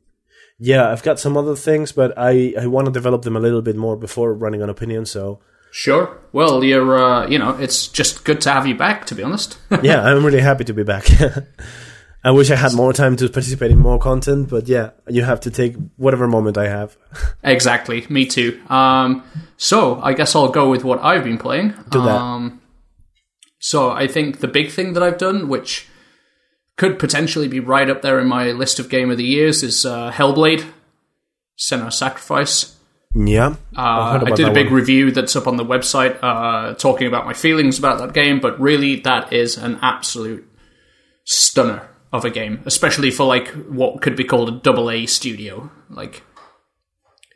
[0.58, 3.62] yeah, I've got some other things, but I I want to develop them a little
[3.62, 5.06] bit more before running an opinion.
[5.06, 5.38] So
[5.70, 6.18] Sure.
[6.32, 9.58] Well, you're, uh, you know, it's just good to have you back, to be honest.
[9.82, 11.06] yeah, I'm really happy to be back.
[12.22, 15.40] I wish I had more time to participate in more content, but yeah, you have
[15.40, 16.96] to take whatever moment I have.
[17.42, 18.06] exactly.
[18.10, 18.60] Me too.
[18.68, 19.24] Um,
[19.56, 21.74] so I guess I'll go with what I've been playing.
[21.88, 22.20] Do that.
[22.20, 22.60] Um,
[23.58, 25.88] so I think the big thing that I've done, which
[26.76, 29.86] could potentially be right up there in my list of game of the years, is
[29.86, 30.66] uh, Hellblade:
[31.58, 32.76] Senua Sacrifice.
[33.12, 34.74] Yeah, Uh, I did a big one.
[34.76, 38.60] review that's up on the website uh, talking about my feelings about that game, but
[38.60, 40.48] really that is an absolute
[41.24, 45.70] stunner of a game, especially for like what could be called a double A studio.
[45.88, 46.22] Like,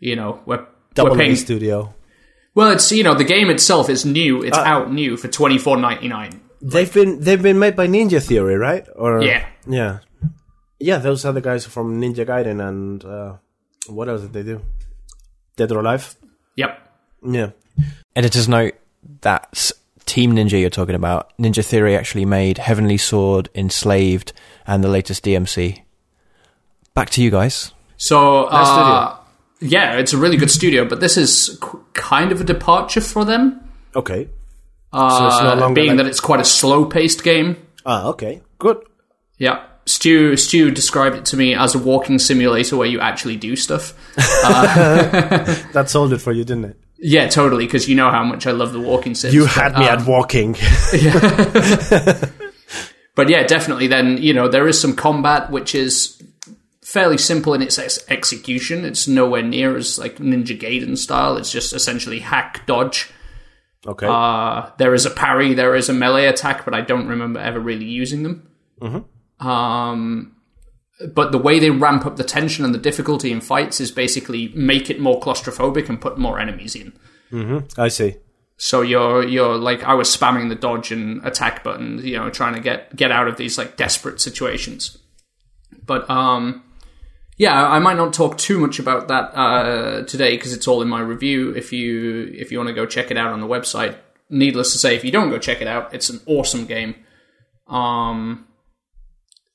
[0.00, 1.92] you know, we're Double we're A Studio.
[2.54, 4.42] Well, it's you know the game itself is new.
[4.44, 6.40] It's out new for twenty four ninety nine.
[6.62, 8.86] They've been they've been made by Ninja Theory, right?
[8.94, 9.44] Or Yeah.
[9.66, 9.98] yeah,
[10.78, 10.98] yeah.
[10.98, 13.34] Those are the guys from Ninja Gaiden and uh,
[13.88, 14.60] what else did they do?
[15.56, 16.14] Dead or Alive?
[16.56, 16.78] Yep.
[17.26, 17.50] Yeah.
[18.16, 18.74] Editor's note
[19.20, 19.72] that's
[20.06, 21.32] Team Ninja you're talking about.
[21.38, 24.32] Ninja Theory actually made Heavenly Sword, Enslaved,
[24.66, 25.82] and the latest DMC.
[26.94, 27.72] Back to you guys.
[27.96, 29.16] So uh,
[29.60, 33.24] yeah, it's a really good studio, but this is qu- kind of a departure for
[33.24, 33.60] them.
[33.96, 34.28] Okay.
[34.92, 37.56] Uh, it's no longer being like- that it's quite a slow paced game.
[37.86, 38.42] Ah, okay.
[38.58, 38.78] Good.
[39.38, 39.64] Yeah.
[39.86, 43.94] Stu Stu described it to me as a walking simulator where you actually do stuff.
[45.74, 46.80] That sold it for you, didn't it?
[46.98, 49.34] Yeah, totally, because you know how much I love the walking sims.
[49.34, 50.54] You but, had me um, at walking.
[53.14, 53.86] But yeah, definitely.
[53.86, 56.20] Then you know there is some combat which is
[56.82, 58.84] fairly simple in its ex- execution.
[58.84, 61.36] It's nowhere near as like Ninja Gaiden style.
[61.36, 63.10] It's just essentially hack dodge.
[63.86, 64.06] okay.
[64.08, 67.60] Uh, there is a parry, there is a melee attack, but I don't remember ever
[67.60, 68.48] really using them.
[69.40, 70.36] Um,
[71.12, 74.48] but the way they ramp up the tension and the difficulty in fights is basically
[74.54, 76.92] make it more claustrophobic and put more enemies in.
[77.76, 78.16] I see.
[78.56, 82.54] So you're you're like I was spamming the dodge and attack buttons, you know, trying
[82.54, 84.96] to get get out of these like desperate situations.
[85.84, 86.62] But um,
[87.36, 90.88] yeah, I might not talk too much about that uh, today because it's all in
[90.88, 91.50] my review.
[91.54, 93.96] If you if you want to go check it out on the website,
[94.30, 96.94] needless to say, if you don't go check it out, it's an awesome game.
[97.66, 98.46] Um,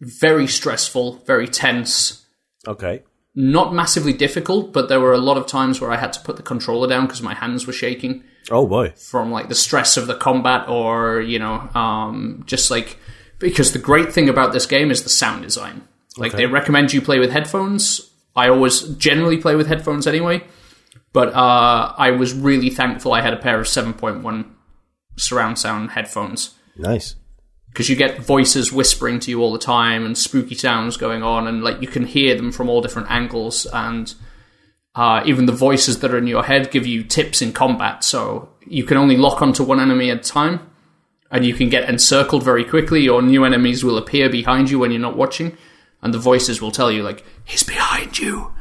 [0.01, 2.25] very stressful, very tense
[2.67, 3.03] Okay.
[3.35, 6.35] not massively difficult, but there were a lot of times where I had to put
[6.38, 8.93] the controller down because my hands were shaking Oh boy.
[8.97, 12.97] from like the stress of the combat or, you know, um, just like
[13.39, 15.81] because the great thing about this game is the sound design.
[16.17, 16.43] Like Okay.
[16.43, 18.09] they recommend you play with headphones.
[18.35, 20.43] I always generally play with headphones anyway,
[21.13, 24.45] but uh, I was really thankful I had a pair of 7.1
[25.17, 27.15] surround sound headphones Nice.
[27.71, 31.47] Because you get voices whispering to you all the time and spooky sounds going on
[31.47, 34.13] and like you can hear them from all different angles and
[34.95, 38.49] uh, even the voices that are in your head give you tips in combat so
[38.67, 40.60] you can only lock onto one enemy at a time
[41.32, 44.91] and you can get encircled very quickly or new enemies will appear behind you when
[44.91, 45.55] you're not watching
[46.01, 48.51] and the voices will tell you like he's behind you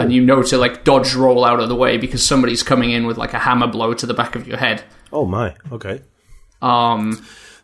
[0.00, 3.04] and you know to like dodge roll out of the way because somebody's coming in
[3.06, 5.54] with like a hammer blow to the back of your head Oh my.
[5.70, 6.00] Okay.
[6.62, 7.22] um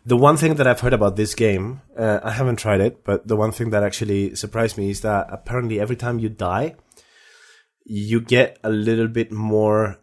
[0.09, 3.27] The one thing that I've heard about this game, uh, I haven't tried it, but
[3.27, 6.75] the one thing that actually surprised me is that apparently every time you die,
[7.85, 9.99] you get a little bit more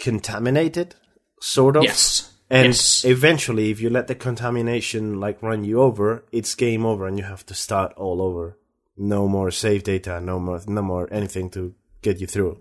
[0.00, 0.96] contaminated,
[1.40, 1.84] sort of.
[1.84, 3.04] yes And yes.
[3.04, 7.24] eventually, if you let the contamination like run you over, it's game over, and you
[7.24, 8.58] have to start all over.
[8.96, 12.60] No more save data, no more, no more anything to get you through.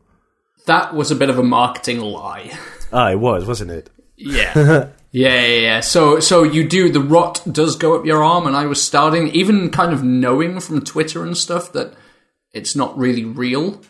[0.67, 2.51] that was a bit of a marketing lie.
[2.93, 3.89] Ah, it was, wasn't it?
[4.15, 4.89] Yeah.
[5.11, 5.79] yeah, yeah, yeah.
[5.79, 9.29] So, so you do the rot does go up your arm, and I was starting,
[9.29, 11.93] even kind of knowing from Twitter and stuff that
[12.53, 13.81] it's not really real.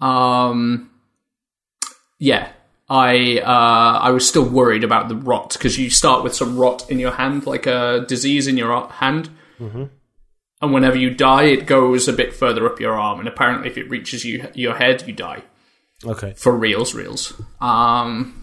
[0.00, 0.90] Um,
[2.18, 2.50] yeah,
[2.88, 6.90] I uh, I was still worried about the rot because you start with some rot
[6.90, 9.30] in your hand, like a disease in your hand,
[10.60, 13.76] and whenever you die, it goes a bit further up your arm, and apparently, if
[13.76, 15.42] it reaches you your head, you die
[16.04, 16.34] Okay.
[16.36, 17.40] for reals, reals.
[17.60, 18.41] Um,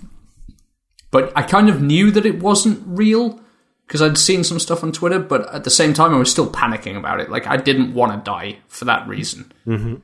[1.11, 3.39] but I kind of knew that it wasn't real
[3.87, 6.49] because I'd seen some stuff on Twitter, but at the same time, I was still
[6.49, 7.31] panicking about it.
[7.31, 9.51] Like, I didn't want to die for that reason.
[9.65, 9.95] Mm-hmm.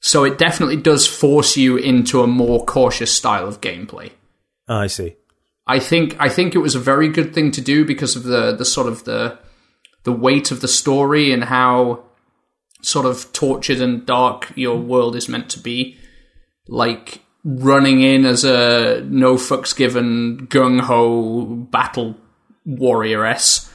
[0.00, 4.12] So it definitely does force you into a more cautious style of gameplay.
[4.68, 5.16] Ah, I see.
[5.66, 8.54] I think I think it was a very good thing to do because of the
[8.54, 9.38] the sort of the
[10.04, 12.04] the weight of the story and how
[12.82, 15.98] sort of tortured and dark your world is meant to be.
[16.68, 22.16] Like running in as a no fucks given gung ho battle
[22.66, 23.70] warrioress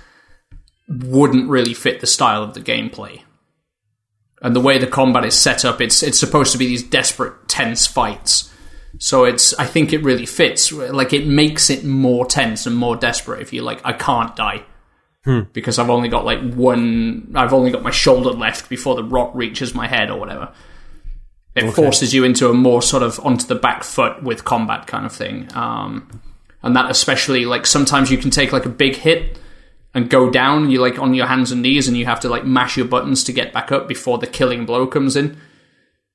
[0.89, 3.21] wouldn't really fit the style of the gameplay.
[4.41, 7.47] And the way the combat is set up, it's it's supposed to be these desperate,
[7.47, 8.51] tense fights.
[8.99, 10.73] So it's I think it really fits.
[10.73, 14.65] Like it makes it more tense and more desperate if you're like, I can't die.
[15.23, 15.41] Hmm.
[15.53, 19.31] Because I've only got like one I've only got my shoulder left before the rock
[19.33, 20.51] reaches my head or whatever.
[21.53, 25.05] It forces you into a more sort of onto the back foot with combat kind
[25.05, 25.49] of thing.
[25.53, 26.21] Um,
[26.63, 29.37] and that especially like sometimes you can take like a big hit
[29.93, 32.45] and go down, You're like on your hands and knees and you have to like
[32.45, 35.37] mash your buttons to get back up before the killing blow comes in.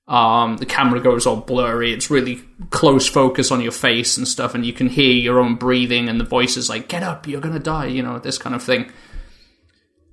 [0.08, 1.92] Um, the camera goes all blurry.
[1.92, 5.56] It's really close focus on your face and stuff, and you can hear your own
[5.56, 8.62] breathing and the voices like, get up, you're gonna die, you know, this kind of
[8.62, 8.90] thing.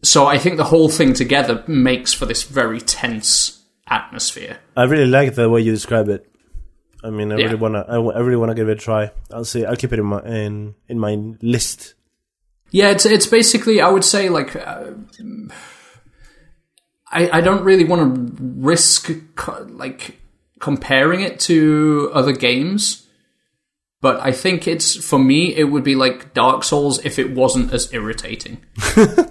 [0.01, 4.57] So I think the whole thing together makes for this very tense atmosphere.
[4.75, 6.29] I really like the way you describe it.
[7.03, 7.45] I mean, I Yeah.
[7.45, 9.11] really wanna, I, really wanna give it a try.
[9.31, 9.65] I'll see.
[9.65, 11.95] I'll keep it in my in in my list.
[12.71, 14.91] Yeah, it's it's basically I would say like uh,
[17.11, 20.17] I I don't really want to risk co- like
[20.59, 23.05] comparing it to other games,
[24.01, 27.73] but I think it's for me it would be like Dark Souls if it wasn't
[27.73, 28.61] as irritating.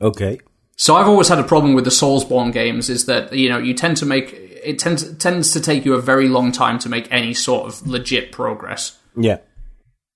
[0.00, 0.40] Okay.
[0.76, 3.74] So I've always had a problem with the Soulsborne games is that you know you
[3.74, 7.08] tend to make it tends tends to take you a very long time to make
[7.10, 8.98] any sort of legit progress.
[9.16, 9.38] Yeah.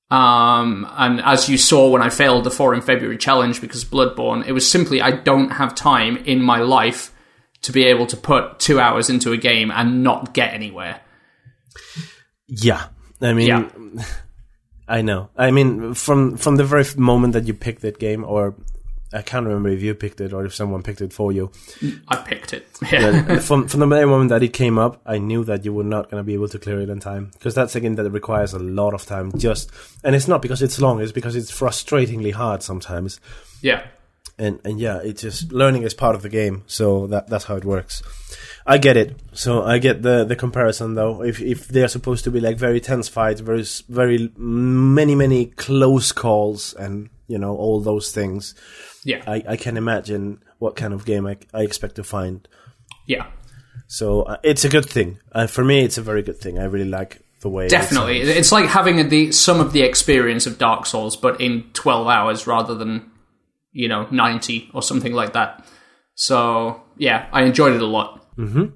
[0.08, 4.46] Um, and as you saw when I failed the 4 in February challenge because Bloodborne,
[4.46, 7.12] it was simply I don't have time in my life
[7.62, 11.00] to be able to put two hours into a game and not get anywhere.
[12.46, 12.86] Yeah.
[13.20, 13.68] I mean, Yeah.
[14.88, 15.30] I know.
[15.36, 18.54] I mean, from from the very moment that you picked that game, or
[19.16, 21.50] I can't remember if you picked it or if someone picked it for you.
[22.08, 22.66] I picked it.
[22.92, 23.38] Yeah.
[23.40, 26.10] From from the very moment that it came up, I knew that you were not
[26.10, 28.52] going to be able to clear it in time because that's a game that requires
[28.52, 29.32] a lot of time.
[29.38, 29.70] Just
[30.04, 33.20] and it's not because it's long; it's because it's frustratingly hard sometimes.
[33.62, 33.86] yeah.
[34.38, 37.56] And and yeah, it's just learning is part of the game, so that that's how
[37.56, 38.02] it works.
[38.66, 39.16] I get it.
[39.32, 41.22] So I get the the comparison though.
[41.22, 46.12] If if they're supposed to be like very tense fights, very very many many close
[46.12, 48.54] calls, and you know all those things,
[49.06, 49.22] Yeah.
[49.26, 52.46] I I can imagine what kind of game I I expect to find.
[53.06, 53.26] Yeah.
[53.88, 55.18] So uh, it's a good thing.
[55.32, 56.58] Uh, for me, it's a very good thing.
[56.58, 57.68] I really like the way.
[57.68, 58.24] Definitely.
[58.24, 58.36] sounds.
[58.36, 62.46] It's like having the some of the experience of Dark Souls, but in 12 hours
[62.46, 63.10] rather than,
[63.72, 65.64] you know, 90 or something like that.
[66.14, 68.24] So, yeah, I enjoyed it a lot.
[68.36, 68.66] Hmm.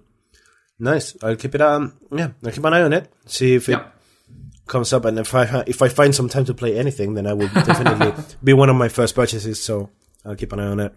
[0.78, 1.16] Nice.
[1.22, 1.60] I'll keep it.
[1.60, 3.10] Um, yeah, I'll keep an eye on it.
[3.26, 3.84] See if it Yeah.
[4.66, 7.32] comes up, and if I if I find some time to play anything, then I
[7.32, 8.12] will definitely
[8.44, 9.62] be one of my first purchases.
[9.62, 9.90] So
[10.24, 10.92] I'll keep an eye on it.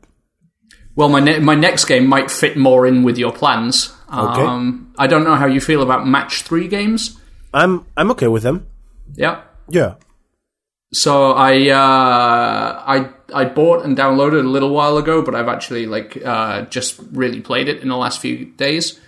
[0.96, 3.94] Well, my ne- my next game might fit more in with your plans.
[4.10, 7.20] Um, I don't know how you feel about match three games.
[7.54, 8.68] I'm I'm okay with them.
[9.16, 9.42] Yeah.
[9.70, 9.96] Yeah.
[10.94, 15.88] So I uh, I I bought and downloaded a little while ago, but I've actually
[15.88, 19.00] like uh, just really played it in the last few days.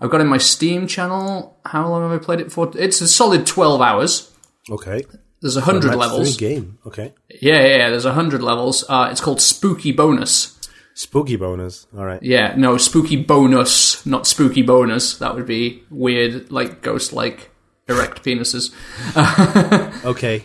[0.00, 1.58] I've got in my Steam channel.
[1.64, 2.70] How long have I played it for?
[2.76, 4.30] It's a solid twelve hours.
[4.68, 5.04] Okay.
[5.42, 6.36] There's a hundred levels.
[6.36, 6.78] game.
[6.86, 7.12] Okay.
[7.28, 7.90] Yeah, yeah, yeah.
[7.90, 8.84] There's a hundred levels.
[8.88, 10.58] Uh, it's called Spooky Bonus.
[10.94, 11.86] Spooky bonus.
[11.96, 12.22] All right.
[12.22, 15.16] Yeah, no, Spooky Bonus, not Spooky Bonus.
[15.18, 17.50] That would be weird, like ghost-like
[17.88, 18.72] erect penises.
[20.04, 20.44] Okay.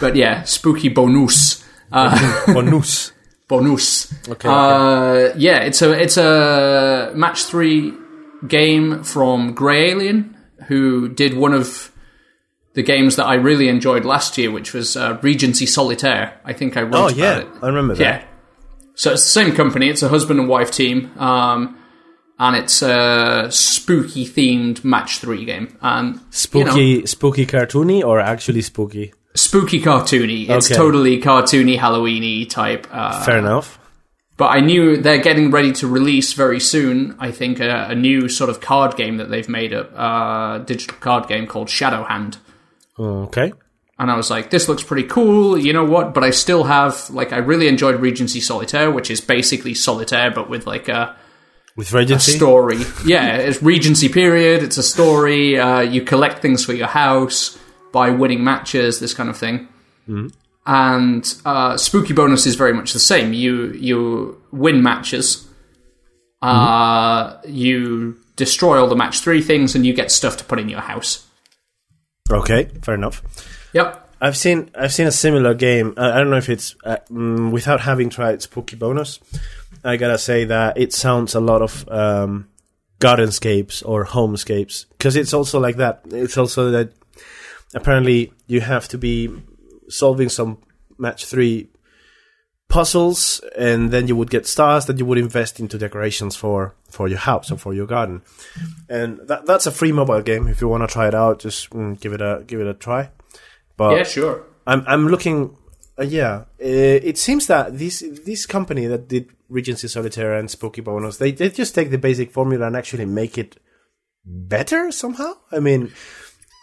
[0.00, 1.62] But yeah, Spooky Bonus.
[1.92, 3.12] Uh, bonus.
[3.48, 4.12] Bonus.
[4.28, 4.48] Okay.
[4.48, 7.92] Uh, yeah, it's a it's a match three
[8.48, 10.34] game from Grey Alien,
[10.68, 11.91] who did one of
[12.74, 16.40] the games that I really enjoyed last year, which was uh, Regency Solitaire.
[16.44, 17.48] I think I wrote Oh about yeah, it.
[17.62, 18.02] I remember that.
[18.22, 18.24] Yeah.
[18.94, 19.88] So it's the same company.
[19.88, 21.78] It's a husband and wife team, um,
[22.38, 25.76] and it's a spooky themed match three game.
[25.80, 29.12] And Spooky, you know, spooky cartoony or actually spooky?
[29.34, 30.48] spooky cartoony.
[30.50, 30.74] It's Okay.
[30.76, 32.86] totally cartoony, Halloweeny type.
[32.92, 33.78] Uh, Fair enough.
[34.36, 37.16] But I knew they're getting ready to release very soon.
[37.18, 40.96] I think a, a new sort of card game that they've made a uh, digital
[41.00, 42.38] card game called Shadow Hand.
[42.98, 43.52] Okay.
[43.98, 45.56] And I was like, this looks pretty cool.
[45.56, 46.12] You know what?
[46.14, 50.50] But I still have like I really enjoyed Regency Solitaire, which is basically solitaire but
[50.50, 51.14] with like a
[51.76, 52.32] With Regency.
[52.32, 52.78] story.
[53.06, 54.62] yeah, it's Regency period.
[54.62, 55.58] It's a story.
[55.58, 57.56] Uh, you collect things for your house
[57.92, 59.68] by winning matches, this kind of thing.
[60.66, 63.32] And uh, Spooky Bonus is very much the same.
[63.32, 65.46] You you win matches.
[66.40, 70.68] Uh, You destroy all the match three things, and you get stuff to put in
[70.68, 71.26] your house.
[72.32, 72.64] Okay.
[72.82, 73.22] Fair enough.
[73.72, 74.10] Yep.
[74.20, 75.94] I've seen I've seen a similar game.
[75.96, 79.18] I, I don't know if it's uh, mm, without having tried Spooky Bonus.
[79.82, 82.48] I gotta say that it sounds a lot of um,
[83.00, 86.02] gardenscapes or homescapes because it's also like that.
[86.10, 86.92] It's also that
[87.74, 89.28] apparently you have to be
[89.88, 90.58] solving some
[90.98, 91.68] match three
[92.72, 97.06] puzzles, and then you would get stars that you would invest into decorations for for
[97.08, 98.22] your house or for your garden.
[98.88, 100.48] And that that's a free mobile game.
[100.48, 102.74] If you want to try it out, just mm, give it a give it a
[102.74, 103.10] try.
[103.76, 104.44] But Yeah, sure.
[104.66, 105.56] I'm I'm looking.
[105.98, 110.80] Uh, yeah, uh, it seems that this this company that did Regency Solitaire and Spooky
[110.80, 113.60] Bonus, they they just take the basic formula and actually make it
[114.24, 115.34] better somehow.
[115.50, 115.92] I mean,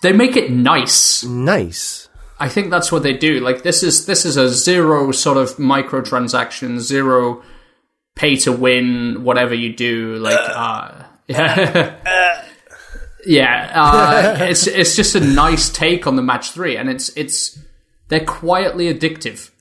[0.01, 1.24] They make it nice.
[1.24, 2.09] nice.
[2.39, 3.39] I think that's what they do.
[3.39, 7.43] Like this is this is a zero sort of microtransaction, zero
[8.15, 10.15] pay to win, whatever you do.
[10.15, 12.43] Like, uh, yeah,
[13.25, 13.71] yeah.
[13.73, 17.59] uh, it's it's just a nice take on the match three, and it's it's
[18.07, 19.51] they're quietly addictive.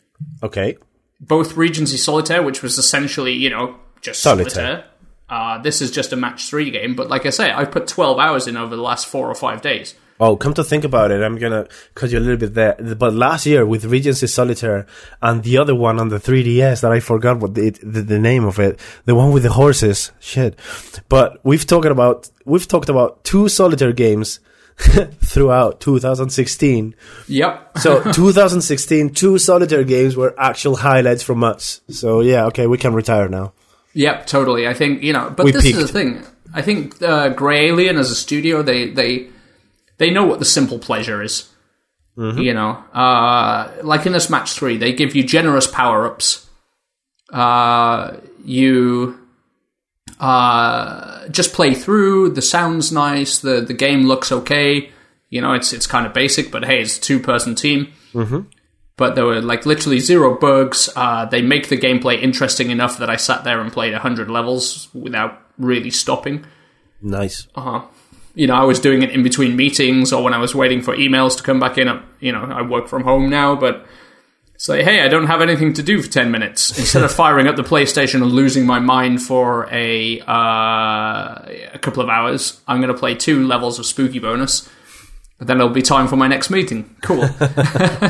[0.43, 0.77] Okay,
[1.21, 4.51] Both Regency Solitaire, which was essentially you know just Solitaire.
[4.51, 4.85] solitaire,
[5.29, 8.19] Uh, this is just a match three game, but like I say, I've put 12
[8.19, 9.95] hours in over the last four or five days.
[10.21, 12.75] Oh, come to think about it, I'm gonna cut you a little bit there.
[12.99, 14.87] But last year with Regency Solitaire
[15.23, 18.45] and the other one on the 3DS that I forgot what the, the, the name
[18.45, 20.59] of it, the one with the horses, shit.
[21.09, 24.41] But we've talked about we've talked about two solitaire games
[24.79, 26.95] throughout 2016.
[27.29, 27.79] Yep.
[27.79, 31.81] So 2016, two solitaire games were actual highlights from us.
[31.89, 33.53] So yeah, okay, we can retire now.
[33.95, 34.69] Yep, totally.
[34.69, 35.87] I think you know, but We this is peaked.
[35.87, 36.23] the thing.
[36.55, 39.29] I think uh, Grey Alien as a studio, they they
[39.99, 41.49] they know what the simple pleasure is.
[42.41, 46.49] You know, uh, like in this match three, they give you generous power ups.
[47.33, 49.19] Uh, you
[50.19, 52.31] uh, just play through.
[52.31, 53.39] The sound's nice.
[53.39, 54.91] the The game looks okay.
[55.31, 57.93] You know, it's it's kind of basic, but hey, it's a two person team
[58.99, 60.91] but there were like literally zero bugs.
[60.95, 64.89] Uh, they make the gameplay interesting enough that I sat there and played 100 levels
[64.93, 66.45] without really stopping.
[67.01, 67.47] Nice.
[67.55, 67.87] Uh-huh.
[68.39, 70.95] You know, I was doing it in between meetings or when I was waiting for
[70.97, 71.89] emails to come back in.
[71.89, 73.85] Uh, You know, I work from home now, but
[74.55, 76.79] it's like, hey, I don't have anything to do for 10 minutes.
[76.83, 82.01] Instead of firing up the PlayStation and losing my mind for a, uh, a couple
[82.03, 84.69] of hours, I'm going to play two levels of Spooky Bonus.
[85.39, 86.95] But then it'll be time for my next meeting.
[87.03, 87.29] Cool.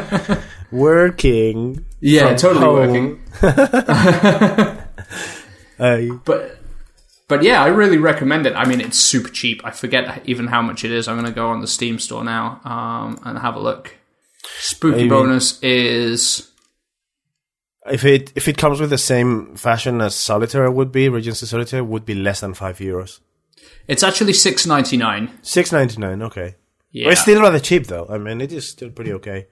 [0.70, 1.84] Working.
[2.00, 2.76] Yeah, totally home.
[2.76, 3.22] working.
[5.80, 6.57] I but
[7.28, 8.54] but yeah, I really recommend it.
[8.54, 9.60] I mean, it's super cheap.
[9.64, 11.06] I forget even how much it is.
[11.08, 13.94] I'm going to go on the Steam store now um, and have a look.
[14.60, 15.08] Spooky Maybe.
[15.10, 16.50] bonus is
[17.90, 21.84] if it if it comes with the same fashion as Solitaire would be, Regency Solitaire
[21.84, 23.20] would be less than five euros.
[23.86, 25.30] it's actually six ninety nine.
[25.42, 26.22] Six ninety nine.
[26.22, 26.56] Okay.
[26.90, 28.06] Yeah, But it's still rather cheap though.
[28.08, 29.46] I mean, it is still pretty okay.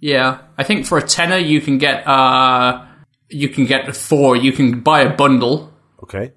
[0.00, 0.42] yeah.
[0.56, 2.84] I think for a tenner you can get uh
[3.28, 4.36] you can get four.
[4.36, 5.72] You can buy a bundle.
[6.02, 6.32] Okay.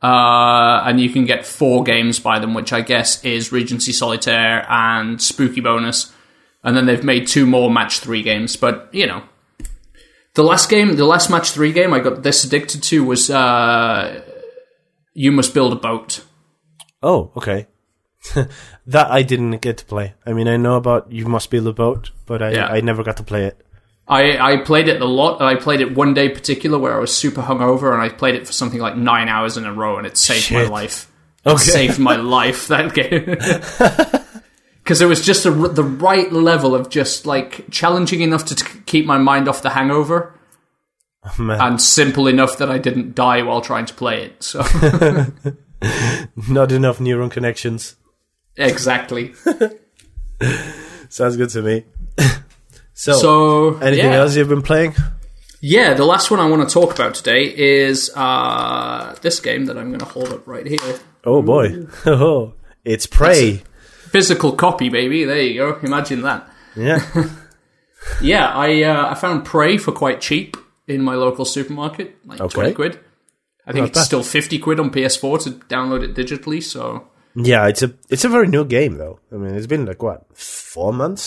[0.00, 4.64] Uh, and you can get four games by them, which I guess is Regency Solitaire
[4.68, 6.12] and Spooky Bonus.
[6.62, 8.56] And then they've made two more match three games.
[8.56, 9.22] But, you know,
[10.34, 14.22] the last game, the last match three game I got this addicted to was uh,
[15.14, 16.24] You Must Build a Boat.
[17.02, 17.66] Oh, okay.
[18.86, 20.14] that I didn't get to play.
[20.26, 22.66] I mean, I know about You Must Build a Boat, but I Yeah.
[22.66, 23.64] I never got to play it.
[24.08, 25.42] I, I played it a lot.
[25.42, 28.46] I played it one day particular where I was super hungover, and I played it
[28.46, 30.70] for something like nine hours in a row, and it saved my Shit.
[30.70, 31.12] life.
[31.44, 31.62] It Okay.
[31.62, 33.24] saved my life that game
[34.82, 38.78] because it was just a, the right level of just like challenging enough to t-
[38.86, 40.34] keep my mind off the hangover,
[41.24, 44.42] oh, Man, and simple enough that I didn't die while trying to play it.
[44.42, 44.60] So
[46.48, 47.96] not enough neuron connections.
[48.56, 49.34] exactly.
[51.10, 51.84] Sounds good to me.
[52.98, 54.18] So, So anything yeah.
[54.18, 54.94] else you've been playing?
[55.60, 59.76] Yeah, the last one I want to talk about today is uh, this game that
[59.78, 60.98] I'm going to hold up right here.
[61.24, 63.62] Oh boy, oh, it's Prey.
[64.10, 65.24] Physical copy, baby.
[65.24, 65.78] There you go.
[65.82, 66.48] Imagine that.
[66.76, 67.00] Yeah.
[68.22, 72.54] Yeah, I uh, I found Prey for quite cheap in my local supermarket, like Okay.
[72.54, 72.98] twenty quid.
[73.66, 74.04] I think Not it's bad.
[74.04, 76.62] still fifty quid on PS4 to download it digitally.
[76.62, 79.18] So Yeah, it's a it's a very new game though.
[79.32, 81.22] I mean, it's been like what four months.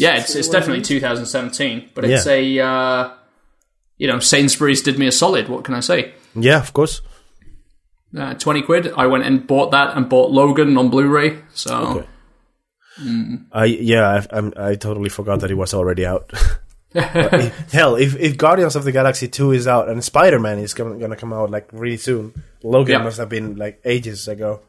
[0.00, 2.32] Yeah, it's it's definitely 2017, but it's Yeah.
[2.32, 3.10] a uh,
[3.98, 5.48] you know Sainsbury's did me a solid.
[5.48, 6.12] What can I say?
[6.34, 7.02] Yeah, of course.
[8.16, 8.92] Uh, twenty quid.
[8.96, 11.38] I went and bought that and bought Logan on Blu-ray.
[11.54, 12.06] So Okay.
[13.52, 16.32] I yeah, I, I'm, I totally forgot that it was already out.
[17.72, 20.98] Hell, if if Guardians of the Galaxy two is out and Spider Man is gonna,
[20.98, 22.32] gonna come out like really soon,
[22.64, 23.04] Logan Yeah.
[23.04, 24.62] must have been like ages ago.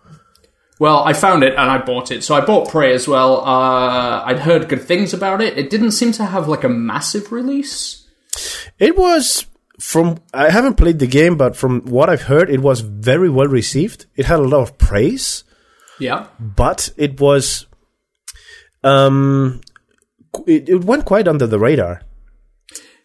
[0.81, 2.23] Well, I found it and I bought it.
[2.23, 3.41] So I bought Prey as well.
[3.45, 5.55] Uh, I'd heard good things about it.
[5.55, 8.07] It didn't seem to have like a massive release.
[8.79, 9.45] It was
[9.79, 13.45] from I haven't played the game, but from what I've heard, it was very well
[13.47, 14.07] received.
[14.15, 15.43] It had a lot of praise,
[15.99, 16.25] Yeah.
[16.39, 17.67] but it was
[18.83, 19.61] um
[20.47, 22.01] it, it went quite under the radar.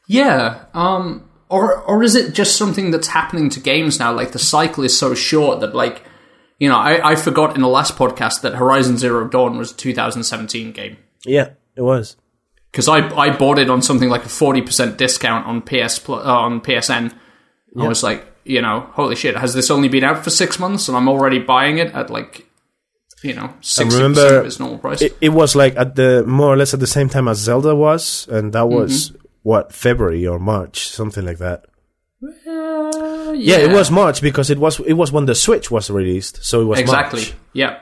[0.08, 0.64] Yeah.
[0.72, 1.28] Um.
[1.50, 4.12] Or or is it just something that's happening to games now?
[4.14, 6.02] Like the cycle is so short that like,
[6.59, 9.76] you know, I, I forgot in the last podcast that Horizon Zero Dawn was a
[9.76, 12.16] 2017 game Yeah, it was.
[12.70, 16.14] because I I bought it on something like a 40 percent discount on PS uh,
[16.14, 17.12] on PSN.
[17.78, 20.88] I was like, you know, holy shit, has this only been out for six months
[20.88, 22.46] and I'm already buying it at like,
[23.22, 25.02] you know, 60 percent remember of its normal price?
[25.02, 27.74] It, it was like at the more or less at the same time as Zelda
[27.76, 31.66] was, and that was what February or March, something like that.
[33.26, 36.44] Uh, Yeah, it was March because it was it was when the Switch was released,
[36.44, 37.20] so it was exactly.
[37.20, 37.34] March.
[37.52, 37.80] Yeah.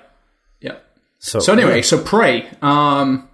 [0.61, 0.76] Yeah.
[1.18, 2.49] So, So anyway, so Prey.
[2.62, 3.28] Um,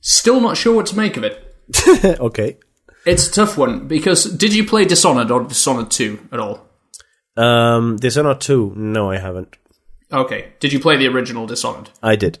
[0.00, 1.54] still not sure what to make of it.
[2.20, 2.58] okay.
[3.06, 6.68] It's a tough one because did you play Dishonored or Dishonored Two at all?
[7.38, 9.56] Um, Dishonored 2, no, I haven't.
[10.12, 10.48] Okay.
[10.58, 11.88] Did you play the original Dishonored?
[12.02, 12.40] I did.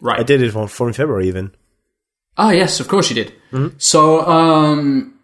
[0.00, 0.20] Right.
[0.20, 1.50] I did it for, for in February even.
[2.38, 3.32] Ah, yes, of course you did.
[3.78, 5.18] So, um,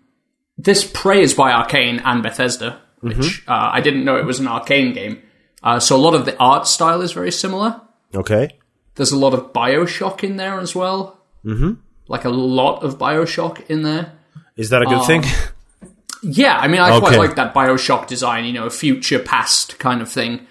[0.59, 4.49] this Prey is by Arcane and Bethesda, which uh, I didn't know it was an
[4.49, 5.23] Arcane game.
[5.63, 7.81] Uh, so a lot of the art style is very similar.
[8.15, 8.51] Okay.
[8.95, 11.21] There's a lot of Bioshock in there as well.
[11.45, 11.75] Mm-hmm.
[12.09, 14.13] Like a lot of Bioshock in there.
[14.57, 15.25] Is that a good thing?
[16.25, 20.09] Yeah, I mean, I quite like that Bioshock design, you know, future past kind of
[20.09, 20.47] thing.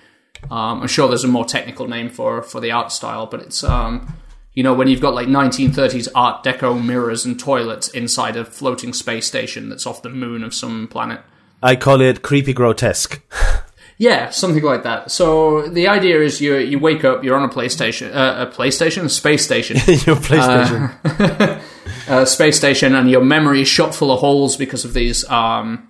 [0.50, 3.64] Um, I'm sure there's a more technical name for for the art style, but it's
[3.64, 4.14] um,
[4.54, 8.92] you know, when you've got like 1930s Art Deco mirrors and toilets inside a floating
[8.92, 11.22] space station that's off the moon of some planet.
[11.62, 13.22] I call it creepy grotesque.
[13.98, 15.12] Yeah, something like that.
[15.12, 19.04] So the idea is you you wake up, you're on a PlayStation, uh, a PlayStation,
[19.06, 21.62] a space station, Your PlayStation.
[22.08, 25.88] a space station, and your memory is shot full of holes because of these um,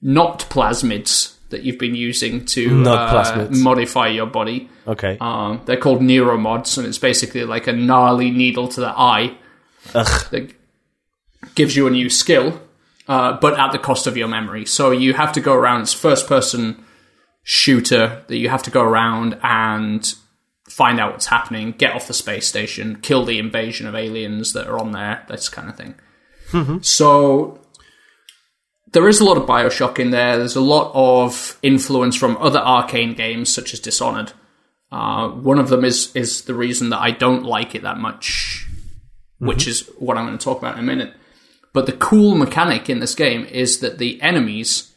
[0.00, 4.70] not plasmids that you've been using to Not uh, modify your body.
[4.86, 5.18] okay.
[5.20, 9.36] Um, they're called neuromods, and it's basically like a gnarly needle to the eye
[9.92, 10.30] Ugh.
[10.30, 10.54] that
[11.56, 12.60] gives you a new skill,
[13.10, 14.64] uh, but at the cost of your memory.
[14.64, 15.80] So you have to go around.
[15.82, 16.84] It's first person
[17.42, 20.14] shooter that you have to go around and
[20.68, 24.68] find out what's happening, get off the space station, kill the invasion of aliens that
[24.68, 25.96] are on there, this kind of thing.
[26.82, 27.60] So
[28.92, 30.38] there is a lot of Bioshock in there.
[30.38, 34.32] There's a lot of influence from other arcane games such as Dishonored.
[34.92, 38.68] Uh, one of them is is the reason that I don't like it that much,
[39.38, 41.14] which is what I'm going to talk about in a minute.
[41.72, 44.92] But the cool mechanic in this game is that the enemies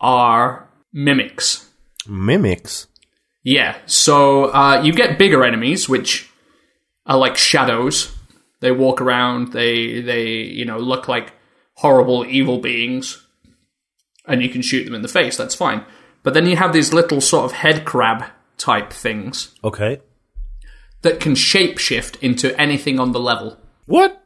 [0.00, 1.68] are mimics.
[2.06, 2.86] Mimics.
[3.42, 6.30] Yeah, so uh, you get bigger enemies, which
[7.06, 8.14] are like shadows.
[8.60, 9.52] They walk around.
[9.52, 11.32] They they you know look like
[11.74, 13.26] horrible evil beings,
[14.26, 15.36] and you can shoot them in the face.
[15.36, 15.84] That's fine.
[16.22, 18.24] But then you have these little sort of head crab
[18.56, 20.00] type things Okay.
[21.02, 23.58] that can shapeshift into anything on the level.
[23.84, 24.23] What?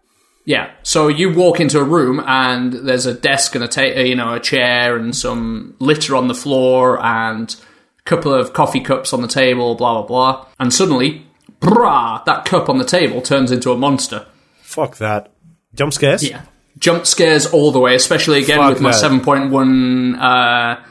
[0.49, 0.71] Yeah.
[0.83, 4.17] So you walk into a room and there's a desk and a ta- uh, you
[4.17, 7.55] know a chair and some litter on the floor and
[7.99, 10.47] a couple of coffee cups on the table, blah blah blah.
[10.59, 11.27] And suddenly,
[11.61, 14.25] brah, that cup on the table turns into a monster.
[14.63, 15.31] Fuck that.
[15.75, 16.27] Jump scares?
[16.27, 16.41] Yeah.
[16.79, 20.15] Jump scares all the way, especially again Fuck with my seven point one.
[20.15, 20.83] Uh,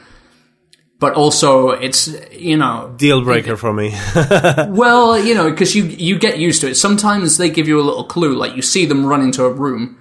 [1.00, 3.96] but also, it's you know Deal breaker for me.
[4.68, 6.74] Well, you know, because you you get used to it.
[6.74, 9.96] Sometimes they give you a little clue, like you see them run into a room,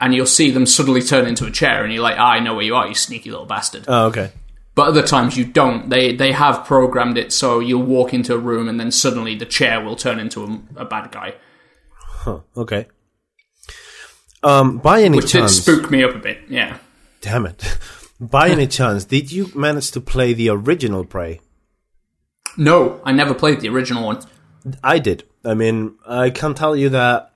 [0.00, 2.54] and you'll see them suddenly turn into a chair, and you're like, ah, "I know
[2.54, 4.32] where you are, you sneaky little bastard." oh, okay.
[4.74, 5.88] but other times you don't.
[5.88, 9.46] They they have programmed it so you'll walk into a room, and then suddenly the
[9.46, 11.34] chair will turn into a, a bad guy,
[12.56, 12.86] Okay.
[14.44, 16.40] Um, by any which did chance, spook me up a bit.
[16.48, 16.78] Yeah.
[17.20, 17.78] damn it.
[18.22, 21.40] By any chance, did you manage to play the original Prey?
[22.56, 24.20] No, I never played the original one.
[24.84, 25.24] I did.
[25.44, 27.32] I mean, I can tell you that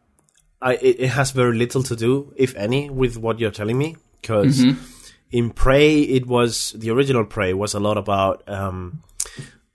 [0.62, 3.96] I, it, it has very little to do, if any, with what you're telling me.
[4.20, 4.64] Because
[5.32, 9.02] in Prey, it was the original Prey was a lot about um,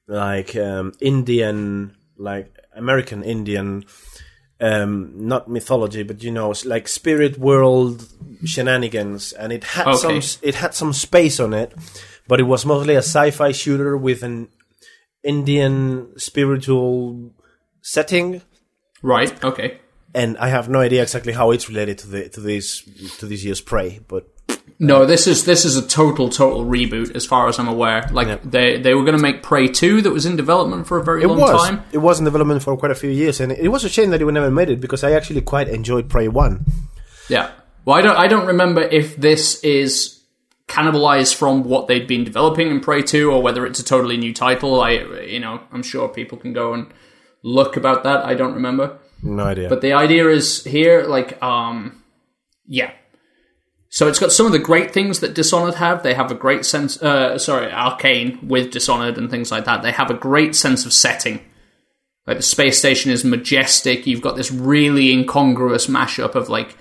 [0.08, 3.84] like um, Indian, like American Indian,
[4.62, 8.08] um, not mythology, but you know, like spirit world
[8.46, 10.18] shenanigans, and it had some Okay.
[10.20, 11.74] s- it had some space on it,
[12.28, 14.50] but it was mostly a sci-fi shooter with an
[15.24, 17.32] Indian spiritual
[17.82, 18.42] setting,
[19.02, 19.44] Right.
[19.44, 19.80] Okay.
[20.14, 22.82] and I have no idea exactly how it's related to the to this
[23.20, 24.28] to this year's Prey, but
[24.84, 28.10] No, this is this is a total total reboot as far as I'm aware.
[28.12, 31.04] Like they they were going to make Prey two that was in development for a
[31.04, 31.84] very it long was time.
[31.92, 34.24] it was in development for quite a few years, and it was a shame that
[34.24, 36.66] it never made it because I actually quite enjoyed Prey one.
[37.30, 37.52] Yeah.
[37.86, 40.20] Well, I don't I don't remember if this is
[40.68, 44.34] cannibalized from what they'd been developing in Prey 2 or whether it's a totally new
[44.34, 44.82] title.
[44.82, 44.94] I
[45.28, 46.92] you know, I'm sure people can go and
[47.44, 48.26] look about that.
[48.26, 48.98] I don't remember.
[49.22, 49.70] No idea.
[49.70, 52.02] But the idea is here like um
[52.66, 52.94] yeah.
[53.92, 56.02] So it's got some of the great things that Dishonored have.
[56.02, 59.84] They have a great sense uh sorry, Arcane with Dishonored and things like that.
[59.84, 61.42] They have a great sense of setting.
[62.26, 64.08] Like the space station is majestic.
[64.08, 66.78] You've got this really incongruous mashup of like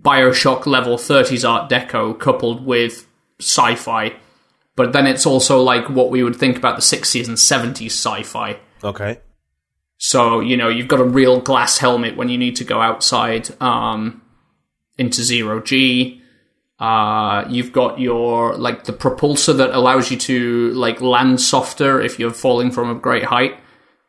[0.00, 3.06] Bioshock level 30s Art Deco coupled with
[3.38, 4.16] sci fi.
[4.76, 8.22] But then it's also like what we would think about the 60s and 70s sci
[8.22, 8.58] fi.
[8.82, 9.20] okay.
[9.98, 13.50] So, you know, you've got a real glass helmet when you need to go outside
[13.60, 14.22] um,
[14.96, 16.19] into zero G.
[16.80, 22.18] Uh, you've got your, like, the propulsor that allows you to, like, land softer if
[22.18, 23.58] you're falling from a great height.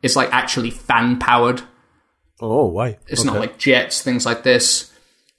[0.00, 1.62] It's, like, actually fan powered.
[2.40, 2.98] Oh, why?
[3.06, 4.90] It's not like jets, things like this.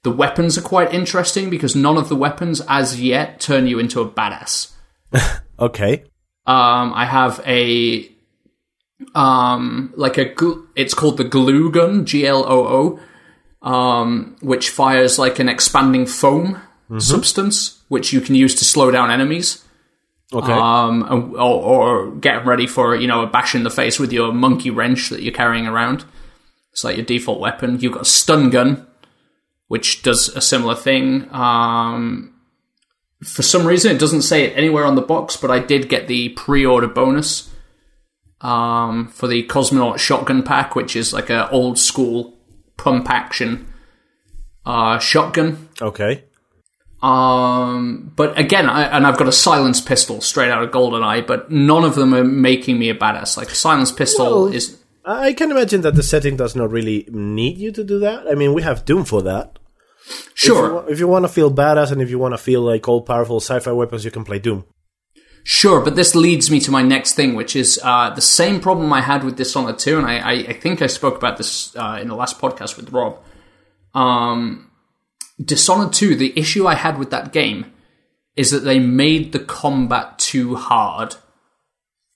[0.03, 3.99] The weapons are quite interesting because none of the weapons as yet turn you into
[3.99, 4.71] a badass.
[5.59, 6.03] Okay.
[6.45, 8.09] Um, I have a
[9.15, 12.99] um, like a gl- it's called the glue gun, G L O
[13.63, 16.59] O, um, which fires like an expanding foam
[16.99, 19.63] substance, which you can use to slow down enemies.
[20.31, 20.51] Okay.
[20.51, 21.03] Um,
[21.35, 24.69] or, or get ready for you know a bash in the face with your monkey
[24.69, 26.05] wrench that you're carrying around.
[26.71, 27.79] It's like your default weapon.
[27.79, 28.87] You've got a stun gun,
[29.67, 31.31] which does a similar thing.
[31.31, 32.33] Um,
[33.23, 36.07] for some reason, it doesn't say it anywhere on the box, but I did get
[36.07, 37.51] the pre-order bonus
[38.41, 42.37] um, for the Cosmonaut shotgun pack, which is like an old school
[42.75, 43.71] pump action
[44.65, 45.69] uh, shotgun.
[45.81, 46.23] okay.
[47.03, 51.51] Um, but again, I, and I've got a silence pistol straight out of GoldenEye, but
[51.51, 53.35] none of them are making me a badass.
[53.35, 57.57] Like silence pistol Well, is I can imagine that the setting does not really need
[57.57, 58.25] you to do that.
[58.31, 59.59] I mean, we have Doom for that.
[60.33, 60.65] sure.
[60.65, 62.87] If you, if you want to feel badass and if you want to feel like
[62.87, 64.63] all powerful sci-fi weapons, you can play Doom.
[65.45, 68.93] Sure, but this leads me to my next thing, which is uh, the same problem
[68.93, 71.97] I had with Dishonored 2, and I, I, I think I spoke about this uh,
[72.01, 73.17] in the last podcast with Rob.
[73.93, 74.71] Um,
[75.43, 77.65] Dishonored 2, the issue I had with that game
[78.35, 81.15] is that they made the combat too hard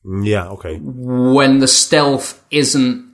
[0.06, 0.78] Mm, Yeah, okay.
[0.82, 3.06] when the stealth isn't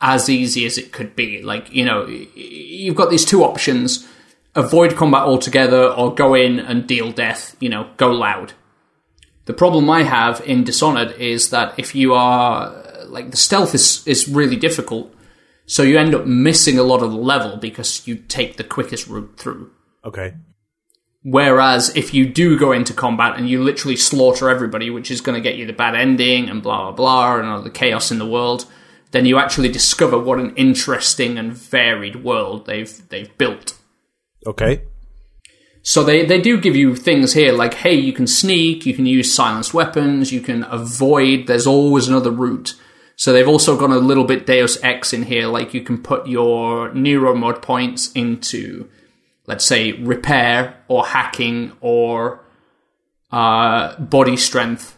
[0.00, 1.42] as easy as it could be.
[1.42, 4.06] Like, you know, you've got these two options
[4.54, 8.52] avoid combat altogether or go in and deal death, you know, go loud.
[9.44, 12.74] The problem I have in Dishonored is that if you are
[13.06, 15.14] like the stealth is is really difficult,
[15.68, 19.06] so you end up missing a lot of the level because you take the quickest
[19.06, 19.70] route through.
[20.04, 20.34] Okay.
[21.22, 25.34] Whereas if you do go into combat and you literally slaughter everybody, which is going
[25.34, 28.18] to get you the bad ending and blah blah blah and all the chaos in
[28.18, 28.64] the world,
[29.10, 33.76] then you actually discover what an interesting and varied world they've they've built.
[34.46, 34.82] Okay.
[35.82, 39.06] So they, they do give you things here like, hey, you can sneak, you can
[39.06, 42.74] use silenced weapons, you can avoid, there's always another route.
[43.18, 46.28] So they've also got a little bit Deus Ex in here, like you can put
[46.28, 48.88] your neuromod points into,
[49.44, 52.44] let's say, repair or hacking or
[53.32, 54.96] uh, body strength.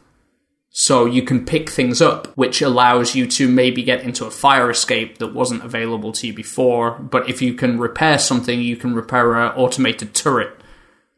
[0.68, 4.70] So you can pick things up, which allows you to maybe get into a fire
[4.70, 6.90] escape that wasn't available to you before.
[6.90, 10.60] But if you can repair something, you can repair an automated turret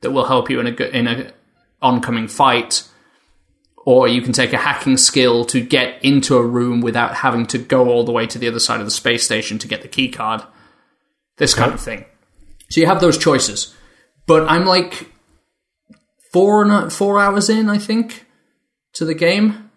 [0.03, 1.33] that will help you in a in a
[1.83, 2.85] oncoming fight.
[3.85, 7.59] Or you can take a hacking skill to get into a room without having to
[7.59, 9.89] go all the way to the other side of the space station to get the
[9.89, 10.43] key card.
[11.37, 12.05] This kind of thing.
[12.71, 13.75] So you have those choices.
[14.27, 15.11] But I'm like
[16.33, 18.27] four and four hours in, I think,
[18.95, 19.71] to the game.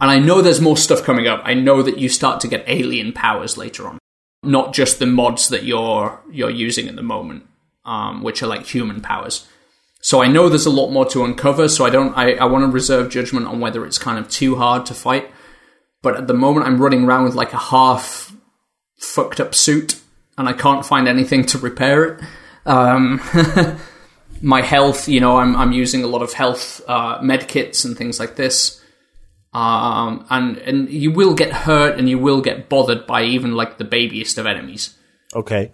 [0.00, 1.40] And I know there's more stuff coming up.
[1.44, 3.98] I know that you start to get alien powers later on,
[4.42, 7.46] not just the mods that you're you're using at the moment,
[7.84, 9.48] um, which are like human powers.
[10.02, 11.68] So I know there's a lot more to uncover.
[11.68, 12.12] So I don't.
[12.16, 15.30] I, I want to reserve judgment on whether it's kind of too hard to fight.
[16.02, 18.34] But at the moment, I'm running around with like a half
[18.96, 20.00] fucked up suit,
[20.36, 22.24] and I can't find anything to repair it.
[22.66, 23.20] Um,
[24.42, 27.96] my health, you know, I'm I'm using a lot of health uh, med kits and
[27.96, 28.80] things like this.
[29.54, 33.78] Um, and and you will get hurt and you will get bothered by even like
[33.78, 34.96] the babiest of enemies.
[35.34, 35.70] Okay.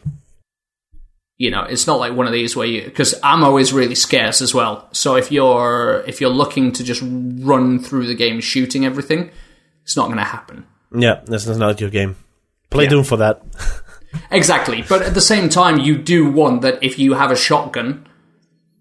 [1.39, 4.43] You know, it's not like one of these where you because ammo is really scarce
[4.43, 4.89] as well.
[4.93, 9.31] So if you're if you're looking to just run through the game shooting everything,
[9.85, 10.67] it's not going to happen.
[10.93, 12.17] Yeah, that's not your game.
[12.71, 13.43] Play Doom for that.
[14.31, 14.83] Exactly.
[14.89, 18.07] But at the same time, you do want that if you have a shotgun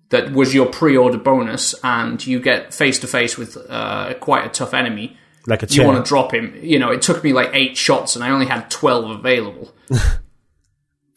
[0.09, 4.45] that was your pre order bonus and you get face to face with uh, quite
[4.45, 6.57] a tough enemy, Like a you want to drop him.
[6.61, 9.73] You know, it took me like eight shots and I only had 12 available.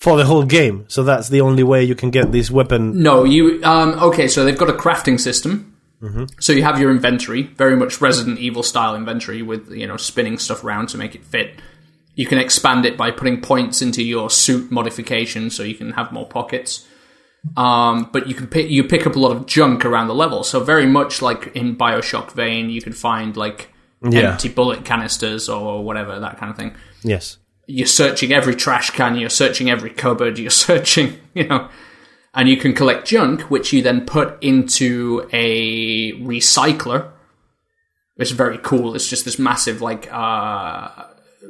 [0.01, 0.84] for the whole game.
[0.88, 3.03] So that's the only way you can get this weapon.
[3.03, 3.62] No, you.
[3.62, 5.66] Um, okay, so they've got a crafting system.
[6.38, 10.38] So you have your inventory, very much Resident Evil style inventory with you know spinning
[10.38, 11.61] stuff around to make it fit.
[12.14, 16.11] You can expand it by putting points into your suit modification, so you can have
[16.11, 16.86] more pockets.
[17.55, 20.42] Um, but you can pick you pick up a lot of junk around the level.
[20.42, 23.68] So very much like in Bioshock vein, you can find like
[24.03, 24.32] Yeah.
[24.32, 26.74] empty bullet canisters or whatever that kind of thing.
[27.03, 27.36] Yes.
[27.71, 31.68] You're searching every trash can, you're searching every cupboard, you're searching, you know,
[32.35, 37.11] and you can collect junk, which you then put into a recycler.
[38.16, 38.95] It's very cool.
[38.95, 40.89] It's just this massive, like, uh,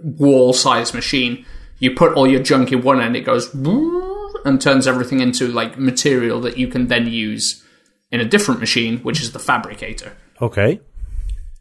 [0.02, 1.44] wall sized machine.
[1.78, 3.52] You put all your junk in one end, it goes
[4.44, 7.64] and turns everything into like material that you can then use
[8.10, 10.16] in a different machine, which is the fabricator.
[10.40, 10.80] Okay.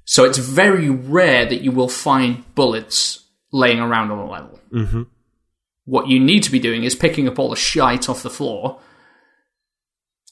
[0.05, 4.59] So it's very rare that you will find bullets laying around on a level.
[4.71, 5.03] Mm-hmm.
[5.85, 8.79] What you need to be doing is picking up all the shite off the floor,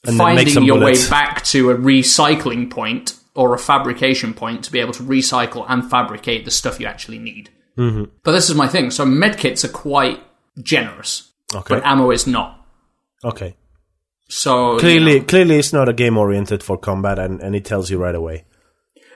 [0.04, 1.04] And finding your bullets.
[1.04, 5.64] way back to a recycling point, or a fabrication point to be able to recycle
[5.68, 7.50] and fabricate the stuff you actually need.
[7.76, 8.04] Mm-hmm.
[8.24, 8.90] But this is my thing.
[8.90, 10.20] So medkits are quite
[10.60, 11.76] generous, Okay.
[11.76, 12.66] but ammo is not.
[13.24, 13.54] okay.
[14.30, 17.64] So you Clearly, know, clearly, it's not a game oriented for combat, and, and it
[17.64, 18.44] tells you right away.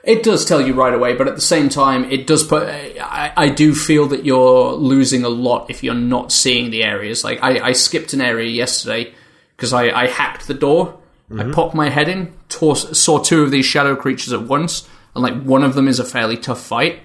[0.03, 2.63] It does tell you right away, but at the same time, it does put.
[2.67, 7.23] I, I do feel that you're losing a lot if you're not seeing the areas.
[7.23, 9.13] Like I, I skipped an area yesterday
[9.55, 10.99] because I, I hacked the door.
[11.31, 11.51] I mm-hmm.
[11.51, 15.41] popped my head in, tore, saw two of these shadow creatures at once, and like
[15.41, 16.99] one of them is a fairly tough fight.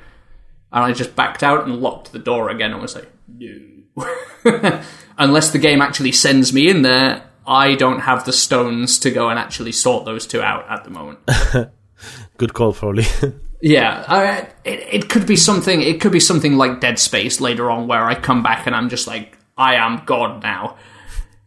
[0.73, 4.03] And I just backed out and locked the door again and was like, no.
[5.19, 9.31] Unless the game actually sends me in there, I don't have the stones to go
[9.31, 11.21] and actually sort those two out at the moment.
[12.39, 13.05] Good call, probably.
[13.61, 15.83] Yeah, I, it, it could be something.
[15.83, 18.89] It could be something like Dead Space later on, where I come back and I'm
[18.89, 20.77] just like, I am God now.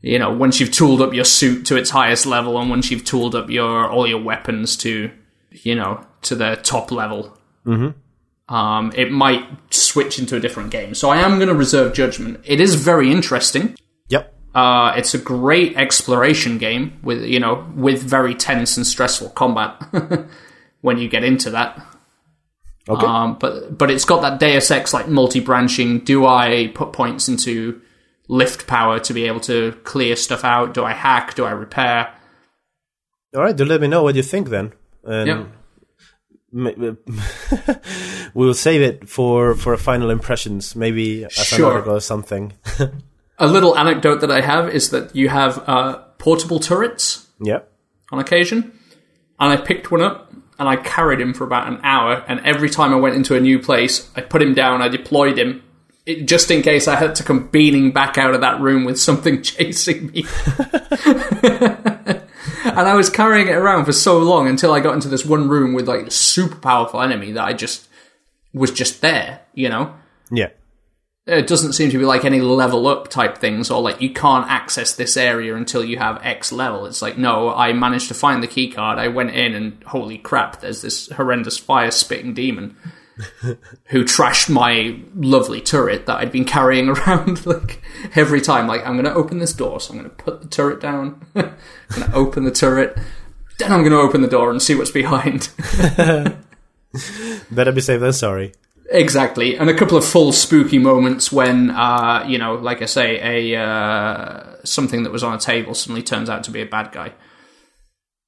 [0.02, 3.06] You know, once you've tooled up your suit to its highest level, and once you've
[3.06, 5.12] tooled up your all your weapons to,
[5.52, 8.54] you know, to the top level, mm-hmm.
[8.54, 10.96] um, it might switch into a different game.
[10.96, 12.42] So I am going to reserve judgment.
[12.44, 13.76] It is very interesting.
[14.10, 14.34] yep.
[14.54, 19.82] Uh, it's a great exploration game with you know with very tense and stressful combat
[20.82, 21.82] when you get into that.
[22.90, 23.06] Okay.
[23.06, 26.00] Um, but but it's got that Deus Ex like multi-branching.
[26.00, 27.82] Do I put points into
[28.28, 30.74] lift power to be able to clear stuff out?
[30.74, 31.36] Do I hack?
[31.36, 32.14] Do I repair?
[33.36, 33.56] All right.
[33.56, 34.74] Do let me know what you think then.
[35.04, 35.28] And
[36.54, 36.76] Yep.
[36.78, 36.98] m-
[38.34, 41.72] we'll save it for for a final impressions, maybe as an Sure.
[41.74, 42.54] article or something.
[43.38, 47.72] A little anecdote that I have is that you have uh, portable turrets yep.
[48.12, 48.72] on occasion,
[49.40, 50.32] and I picked one up
[50.62, 52.24] and I carried him for about an hour.
[52.28, 55.40] And every time I went into a new place, I put him down, I deployed
[55.40, 55.64] him.
[56.06, 59.00] It, just in case I had to come beating back out of that room with
[59.00, 60.24] something chasing me.
[61.04, 62.22] and
[62.64, 65.74] I was carrying it around for so long until I got into this one room
[65.74, 67.90] with like a super powerful enemy that I just
[68.54, 69.96] was just there, you know?
[70.30, 70.50] Yeah.
[71.32, 74.50] It doesn't seem to be like any level up type things or like you can't
[74.52, 76.86] access this area until you have X level.
[76.86, 79.00] It's like, no, I managed to find the key card.
[79.00, 82.76] I went in and holy crap, there's this horrendous fire spitting demon
[83.86, 87.82] who trashed my lovely turret that I'd been carrying around like
[88.14, 88.68] every time.
[88.68, 91.26] Like, I'm going to open this door, so I'm going to put the turret down.
[91.36, 91.56] I'm
[91.92, 92.98] going to open the turret.
[93.58, 95.50] Then I'm going to open the door and see what's behind.
[97.50, 98.54] Better be safe than sorry.
[98.94, 103.54] Exactly, and a couple of full spooky moments when, uh, you know, like I say,
[103.54, 106.92] a uh, something that was on a table suddenly turns out to be a bad
[106.92, 107.14] guy.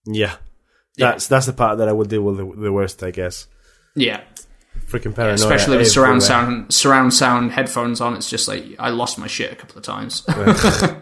[0.06, 0.36] Yeah.
[0.98, 3.48] That's that's the part that I would deal with the, the worst, I guess.
[3.96, 4.22] Yeah,
[4.88, 5.36] Freaking paranoia.
[5.36, 6.46] especially with surround everywhere.
[6.46, 8.16] sound, surround sound headphones on.
[8.16, 10.26] It's just like I lost my shit a couple of times,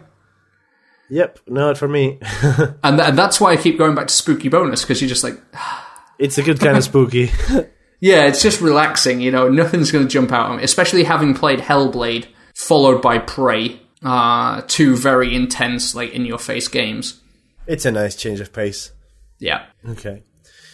[1.09, 2.20] Yep, not for me.
[2.41, 5.26] and, th- and that's why I keep going back to spooky bonus because you're just
[5.26, 5.38] like,
[6.20, 7.32] it's a good kind of spooky.
[8.02, 9.22] yeah, it's just relaxing.
[9.22, 10.64] You know, nothing's going to jump out at me.
[10.64, 16.68] Especially having played Hellblade followed by Prey, uh, two very intense, like in your face
[16.68, 17.22] games.
[17.68, 18.91] it's a nice change of pace.
[19.39, 19.66] Yeah.
[19.88, 20.24] Okay.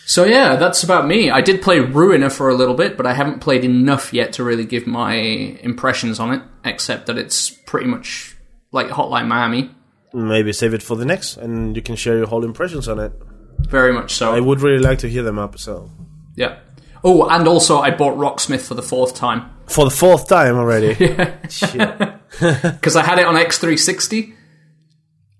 [0.05, 1.29] So yeah, that's about me.
[1.29, 4.43] I did play Ruiner for a little bit, but I haven't played enough yet to
[4.43, 8.35] really give my impressions on it, except that it's pretty much
[8.71, 9.69] like Hotline Miami.
[10.13, 13.11] Maybe save it for the next, and you can share your whole impressions on it.
[13.69, 14.33] Very much so.
[14.33, 15.59] I would really like to hear them up.
[15.59, 15.91] So
[16.35, 16.59] yeah.
[17.03, 20.93] Oh, and also I bought Rocksmith for the fourth time for the fourth time already.
[21.49, 21.97] Shit.
[22.39, 24.33] because I had it on X360.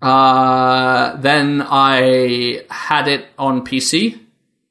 [0.02, 4.20] Uh, then I had it on PC,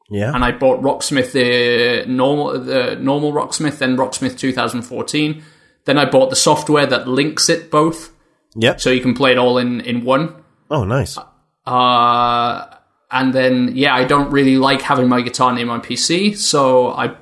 [0.08, 0.32] Yeah.
[0.34, 5.42] and I bought Rocksmith the normal the normal Rocksmith, then Rocksmith 2014.
[5.84, 8.12] Then I bought the software that links it both,
[8.54, 8.80] yep.
[8.80, 10.34] so you can play it all in in one.
[10.70, 11.18] Oh, nice.
[11.66, 12.66] Uh,
[13.20, 17.16] and then yeah, I don't really like having my guitar near my PC, so I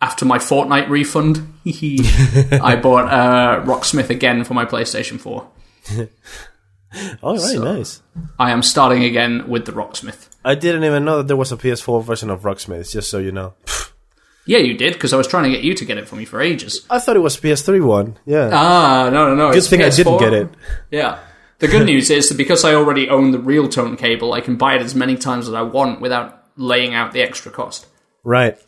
[0.00, 5.48] after my Fortnite refund, I bought uh, Rocksmith again for my PlayStation 4.
[7.22, 8.02] All right, So- nice.
[8.38, 10.28] I am starting again with the Rocksmith.
[10.44, 12.90] I didn't even know that there was a PS4 version of Rocksmith.
[12.90, 13.54] Just so you know,
[14.44, 16.24] Yeah, you did because I was trying to get you to get it for me
[16.24, 16.84] for ages.
[16.90, 18.18] I thought it was PS3 one.
[18.26, 18.50] Yeah.
[18.52, 19.48] Ah, no, no, no.
[19.50, 20.48] Good it's thing I didn't get it.
[20.90, 21.20] Yeah.
[21.62, 24.56] The good news is that because I already own the real tone cable, I can
[24.56, 27.86] buy it as many times as I want without laying out the extra cost.
[28.24, 28.58] Right.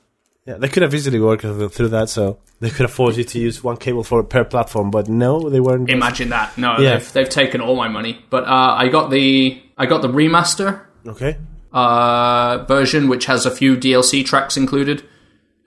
[0.47, 3.65] Yeah, they could have easily worked through that, so they could afford you to use
[3.65, 4.91] one cable for per platform.
[4.91, 5.91] But no, they weren't.
[5.91, 6.57] Imagine that.
[6.57, 6.99] No, Yeah.
[6.99, 8.25] they've, they've taken all my money.
[8.31, 11.37] But uh, I got the I got the remaster Okay.
[11.73, 15.03] uh, version, which has a few DLC tracks included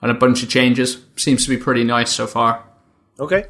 [0.01, 1.03] and a bunch of changes.
[1.17, 2.63] Seems to be pretty nice so far.
[3.19, 3.45] Okay.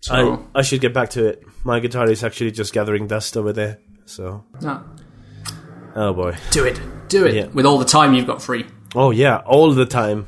[0.00, 0.14] So
[0.54, 1.44] I I should get back to it.
[1.64, 3.78] My guitar is actually just gathering dust over there.
[4.04, 4.44] So.
[4.60, 4.82] no.
[5.94, 6.36] Oh boy.
[6.50, 7.46] do it, do it Yeah.
[7.48, 8.66] with all the time you've got free.
[8.94, 10.26] Oh yeah, all the time.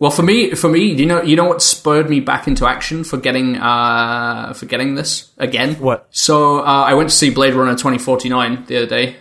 [0.00, 3.04] Well, for me, for me, you know, you know what spurred me back into action
[3.04, 5.76] for getting, uh, for getting this again.
[5.76, 6.08] What?
[6.10, 9.16] So uh, I went to see Blade Runner twenty forty nine the other day,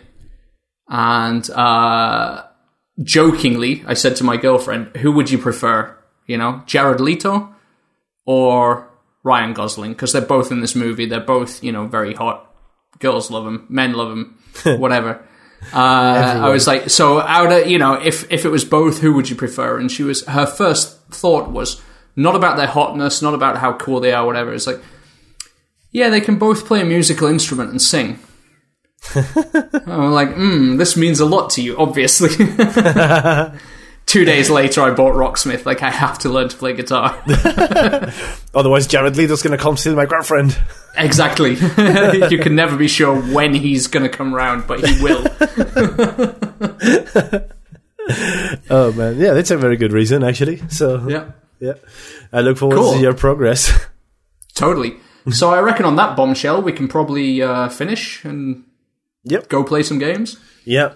[0.87, 2.43] and uh,
[3.03, 5.95] jokingly, I said to my girlfriend, "Who would you prefer?
[6.25, 7.53] You know, Jared Leto
[8.25, 8.89] or
[9.23, 9.93] Ryan Gosling?
[9.93, 11.05] Because they're both in this movie.
[11.05, 12.47] They're both, you know, very hot.
[12.99, 14.39] Girls love them, men love them,
[14.79, 15.25] whatever."
[15.73, 19.13] Uh, I was like, so out of you know, if if it was both, who
[19.13, 19.77] would you prefer?
[19.77, 21.81] And she was her first thought was
[22.15, 24.53] not about their hotness, not about how cool they are, whatever.
[24.53, 24.81] It's like,
[25.91, 28.19] yeah, they can both play a musical instrument and sing.
[29.15, 32.29] I'm like, hmm, this means a lot to you, obviously.
[34.11, 35.65] Two days later, I bought Rocksmith.
[35.65, 37.17] Like, I have to learn to play guitar.
[38.53, 40.59] Otherwise, Jared Leto's gonna come see my girlfriend.
[40.97, 41.51] exactly.
[42.29, 45.23] you can never be sure when he's going to come round, but he will.
[48.69, 50.57] Oh man, yeah, that's a very good reason actually.
[50.69, 51.31] So yeah.
[51.59, 51.73] yeah,
[52.33, 52.93] I look forward Cool.
[52.93, 53.71] to your progress.
[54.55, 54.97] Totally.
[55.29, 58.63] So I reckon on that bombshell, we can probably uh, finish and
[59.25, 59.49] Yep.
[59.49, 60.37] go play some games.
[60.65, 60.93] yeah,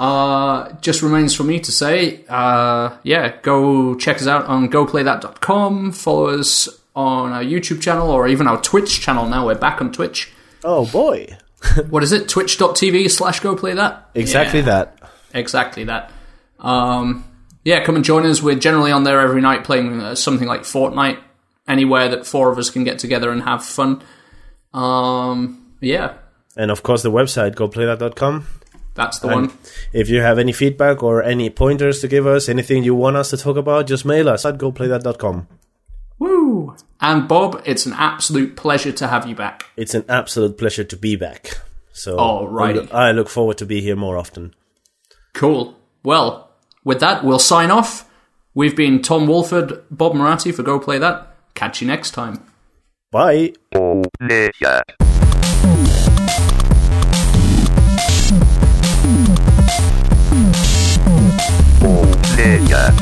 [0.00, 5.92] Uh, just remains for me to say, uh, yeah, go check us out on goplaythat.com.
[5.92, 9.46] Follow us on our YouTube channel or even our Twitch channel now.
[9.46, 10.32] We're back on Twitch.
[10.64, 11.36] Oh boy,
[11.90, 12.28] What is it?
[12.28, 14.02] Twitch.tv slash goplaythat?
[14.14, 14.98] exactly Yeah, that.
[15.32, 16.10] Exactly that.
[16.58, 17.24] Um,
[17.64, 18.42] yeah, come and join us.
[18.42, 21.18] We're generally on there every night playing uh, something like Fortnite,
[21.68, 24.02] anywhere that four of us can get together and have fun.
[24.72, 26.14] Um, yeah,
[26.56, 28.46] And of course, the website goplaythat.com.
[28.94, 29.58] that's the And one.
[29.92, 33.30] if you have any feedback or any pointers to give us, anything you want us
[33.30, 35.48] to talk about, just mail us at goplaythat.com.
[36.18, 36.76] Woo!
[37.00, 39.64] And Bob, it's an absolute pleasure to have you back.
[39.76, 41.58] It's an absolute pleasure to be back.
[41.92, 42.92] So Alrighty.
[42.92, 44.54] I look forward to be here more often.
[45.32, 45.76] Cool.
[46.02, 46.50] Well,
[46.84, 48.08] with that, we'll sign off.
[48.54, 51.34] We've been Tom Wolford, Bob Moratti for Go Play That.
[51.54, 52.44] Catch you next time.
[53.10, 53.52] Bye.
[53.72, 54.82] Player.
[62.44, 62.92] Player.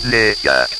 [0.00, 0.75] Player.